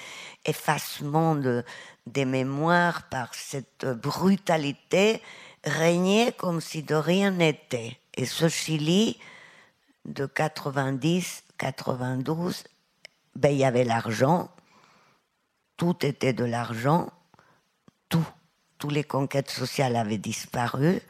[0.44, 1.64] effacements de,
[2.07, 5.22] des mémoires, par cette brutalité,
[5.64, 7.98] régnait comme si de rien n'était.
[8.14, 9.18] Et ce Chili,
[10.05, 12.64] de 90, 92,
[13.36, 14.50] ben, il y avait l'argent,
[15.76, 17.11] tout était de l'argent,
[18.09, 18.26] tout,
[18.78, 21.02] tous les conquêtes sociales avaient disparu,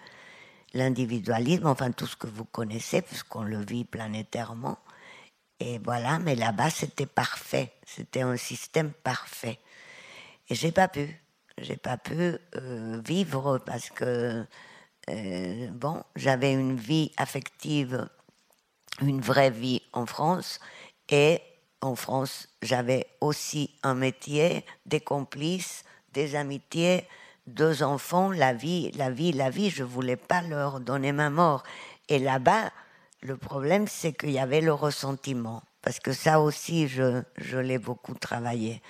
[0.74, 4.78] l'individualisme, enfin tout ce que vous connaissez, puisqu'on le vit planétairement.
[5.60, 7.72] Et voilà, mais là-bas, c'était parfait.
[7.86, 9.58] C'était un système parfait.
[10.48, 11.20] Et j'ai pas pu.
[11.58, 14.44] J'ai pas pu euh, vivre parce que,
[15.08, 18.08] euh, bon, j'avais une vie affective,
[19.00, 20.58] une vraie vie en France.
[21.08, 21.40] Et
[21.80, 27.06] en France, j'avais aussi un métier, des complices, des amitiés,
[27.46, 29.70] deux enfants, la vie, la vie, la vie.
[29.70, 31.62] Je voulais pas leur donner ma mort.
[32.08, 32.70] Et là-bas,
[33.22, 35.62] le problème, c'est qu'il y avait le ressentiment.
[35.82, 37.22] Parce que ça aussi, je,
[37.58, 38.80] l'ai beaucoup travaillé.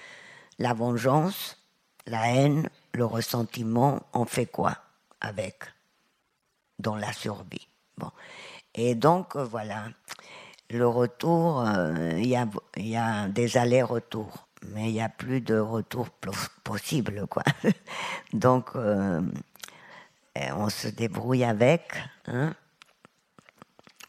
[0.59, 1.59] La vengeance,
[2.07, 4.77] la haine, le ressentiment, on fait quoi
[5.21, 5.65] avec?
[6.79, 7.69] Dans la survie.
[7.97, 8.11] Bon.
[8.75, 9.87] Et donc, euh, voilà.
[10.71, 15.41] Le retour, euh, il y, a, y, a, des allers-retours, mais il n'y a plus
[15.41, 16.09] de retour
[16.63, 17.43] possible, quoi.
[18.33, 19.21] donc, euh,
[20.37, 21.95] on se débrouille avec.
[22.27, 22.55] Hein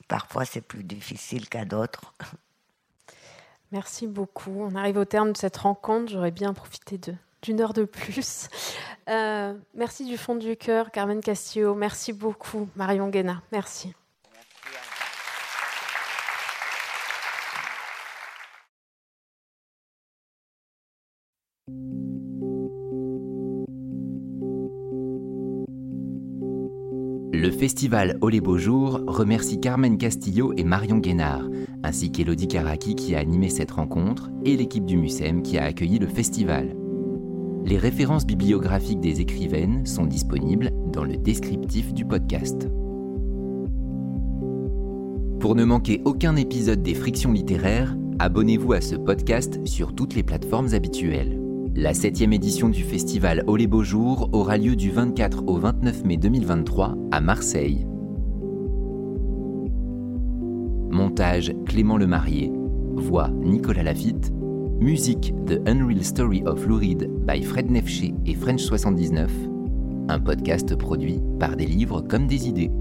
[0.07, 2.13] Parfois, c'est plus difficile qu'à d'autres.
[3.71, 4.53] Merci beaucoup.
[4.61, 6.11] On arrive au terme de cette rencontre.
[6.11, 6.99] J'aurais bien profité
[7.41, 8.47] d'une heure de plus.
[9.09, 11.75] Euh, merci du fond du cœur, Carmen Castillo.
[11.75, 13.41] Merci beaucoup, Marion Guéna.
[13.51, 13.93] Merci.
[27.45, 31.47] Le festival Olé Beaux Jours remercie Carmen Castillo et Marion Guénard,
[31.83, 35.99] ainsi qu'Elodie Karaki qui a animé cette rencontre et l'équipe du MUSEM qui a accueilli
[35.99, 36.75] le festival.
[37.63, 42.67] Les références bibliographiques des écrivaines sont disponibles dans le descriptif du podcast.
[45.39, 50.23] Pour ne manquer aucun épisode des Frictions littéraires, abonnez-vous à ce podcast sur toutes les
[50.23, 51.44] plateformes habituelles.
[51.77, 56.05] La septième édition du festival Au les Beaux Jours aura lieu du 24 au 29
[56.05, 57.85] mai 2023 à Marseille.
[60.89, 62.49] Montage Clément Lemarié.
[62.95, 64.31] Voix Nicolas Lafitte.
[64.79, 69.27] Musique The Unreal Story of Louride by Fred Nefché et French79.
[70.07, 72.71] Un podcast produit par des livres comme des idées.